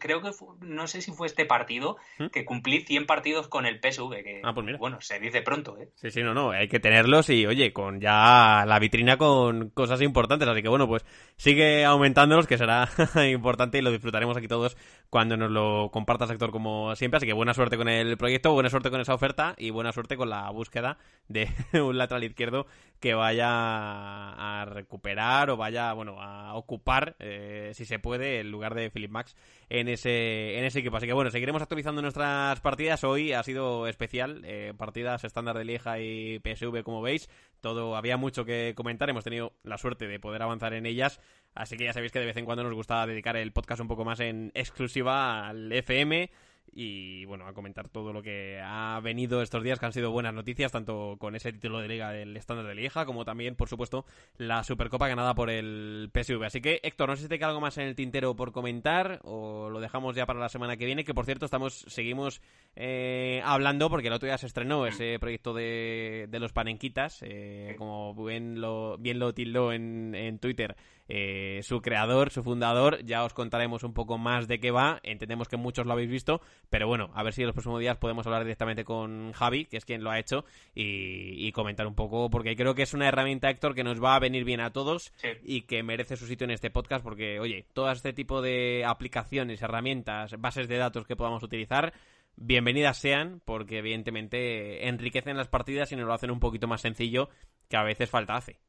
[0.00, 0.30] creo que
[0.62, 2.28] no sé si fue este partido ¿Mm?
[2.28, 4.22] que cumplí 100 partidos con el PSV.
[4.24, 4.78] Que, ah, pues mira.
[4.78, 5.90] Bueno, se dice pronto, ¿eh?
[5.96, 10.00] Sí, sí, no, no, hay que tenerlos y, oye, con ya la vitrina con cosas
[10.00, 10.48] importantes.
[10.48, 11.04] Así que, bueno, pues
[11.36, 12.88] sigue aumentándolos, que será
[13.30, 14.78] importante y lo disfrutaremos aquí todos
[15.12, 17.18] cuando nos lo compartas, sector como siempre.
[17.18, 20.16] Así que buena suerte con el proyecto, buena suerte con esa oferta y buena suerte
[20.16, 20.96] con la búsqueda
[21.28, 21.50] de
[21.82, 22.66] un lateral izquierdo
[22.98, 28.74] que vaya a recuperar o vaya, bueno, a ocupar, eh, si se puede, el lugar
[28.74, 29.36] de Philip Max
[29.68, 30.96] en ese, en ese equipo.
[30.96, 33.04] Así que bueno, seguiremos actualizando nuestras partidas.
[33.04, 37.28] Hoy ha sido especial, eh, partidas estándar de Lieja y PSV, como veis.
[37.60, 41.20] Todo, había mucho que comentar, hemos tenido la suerte de poder avanzar en ellas.
[41.54, 43.88] Así que ya sabéis que de vez en cuando nos gusta dedicar el podcast un
[43.88, 46.30] poco más en exclusiva al FM
[46.74, 50.32] y bueno, a comentar todo lo que ha venido estos días, que han sido buenas
[50.32, 54.06] noticias, tanto con ese título de liga del estándar de Lieja, como también, por supuesto,
[54.38, 56.44] la Supercopa ganada por el PSV.
[56.44, 59.20] Así que, Héctor, no sé si te queda algo más en el tintero por comentar,
[59.24, 62.40] o lo dejamos ya para la semana que viene, que por cierto, estamos, seguimos
[62.74, 67.74] eh, hablando, porque el otro día se estrenó ese proyecto de, de los panenquitas, eh,
[67.76, 70.74] como bien lo, bien lo tildó en, en Twitter
[71.14, 73.04] eh, su creador, su fundador.
[73.04, 74.98] Ya os contaremos un poco más de qué va.
[75.02, 76.40] Entendemos que muchos lo habéis visto,
[76.70, 79.76] pero bueno, a ver si en los próximos días podemos hablar directamente con Javi, que
[79.76, 83.50] es quien lo ha hecho, y, comentar un poco, porque creo que es una herramienta,
[83.50, 85.12] Héctor, que nos va a venir bien a todos
[85.44, 89.60] y que merece su sitio en este podcast, porque, oye, todo este tipo de aplicaciones,
[89.60, 91.92] herramientas, bases de datos que podamos utilizar,
[92.36, 97.28] bienvenidas sean, porque evidentemente enriquecen las partidas y nos lo hacen un poquito más sencillo
[97.68, 98.60] que a veces falta hace.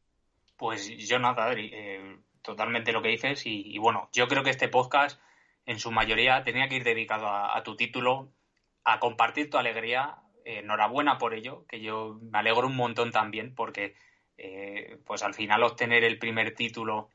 [0.58, 1.72] Pues yo nada, Adri.
[1.74, 5.20] Eh, totalmente lo que dices y, bueno, yo creo que este podcast
[5.66, 8.30] en su mayoría tenía que ir dedicado a, tu título,
[8.84, 10.18] a compartir tu alegría.
[10.46, 13.96] Eh, enhorabuena por ello, que yo me alegro un montón también porque
[14.38, 17.10] eh, pues al final obtener el primer título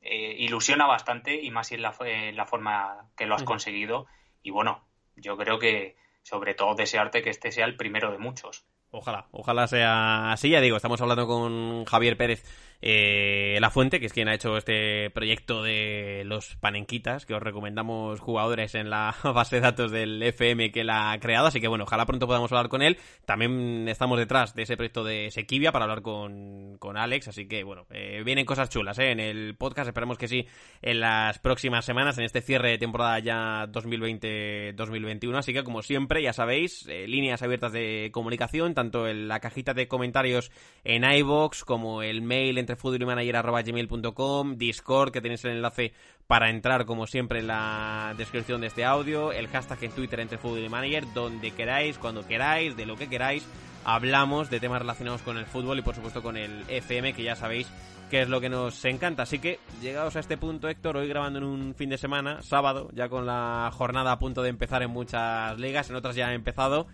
[0.00, 1.94] eh, ilusiona bastante y más si es la,
[2.32, 4.06] la forma que lo has conseguido.
[4.42, 8.64] Y bueno, yo creo que sobre todo desearte que este sea el primero de muchos.
[8.92, 10.50] Ojalá, ojalá sea así.
[10.50, 12.44] Ya digo, estamos hablando con Javier Pérez
[12.82, 17.42] eh, La Fuente, que es quien ha hecho este proyecto de los panenquitas, que os
[17.42, 21.46] recomendamos jugadores en la base de datos del FM que la ha creado.
[21.46, 22.98] Así que bueno, ojalá pronto podamos hablar con él.
[23.26, 27.28] También estamos detrás de ese proyecto de Sequivia para hablar con, con Alex.
[27.28, 29.10] Así que bueno, eh, vienen cosas chulas ¿eh?
[29.10, 29.88] en el podcast.
[29.88, 30.46] Esperemos que sí
[30.82, 35.36] en las próximas semanas, en este cierre de temporada ya 2020-2021.
[35.36, 39.74] Así que como siempre, ya sabéis, eh, líneas abiertas de comunicación, tanto en la cajita
[39.74, 40.50] de comentarios
[40.84, 45.92] en iBox como el mail en footballmanager.gmail.com, Discord, que tenéis el enlace
[46.26, 50.38] para entrar, como siempre, en la descripción de este audio, el hashtag en Twitter entre
[50.38, 53.46] Fútbol y Manager, donde queráis, cuando queráis, de lo que queráis,
[53.84, 57.36] hablamos de temas relacionados con el fútbol y, por supuesto, con el FM, que ya
[57.36, 57.66] sabéis
[58.10, 59.22] que es lo que nos encanta.
[59.22, 62.90] Así que, llegados a este punto, Héctor, hoy grabando en un fin de semana, sábado,
[62.92, 66.34] ya con la jornada a punto de empezar en muchas ligas, en otras ya ha
[66.34, 66.88] empezado.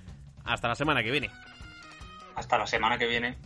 [0.45, 1.31] Hasta la semana que viene.
[2.37, 3.37] Hasta la semana que viene.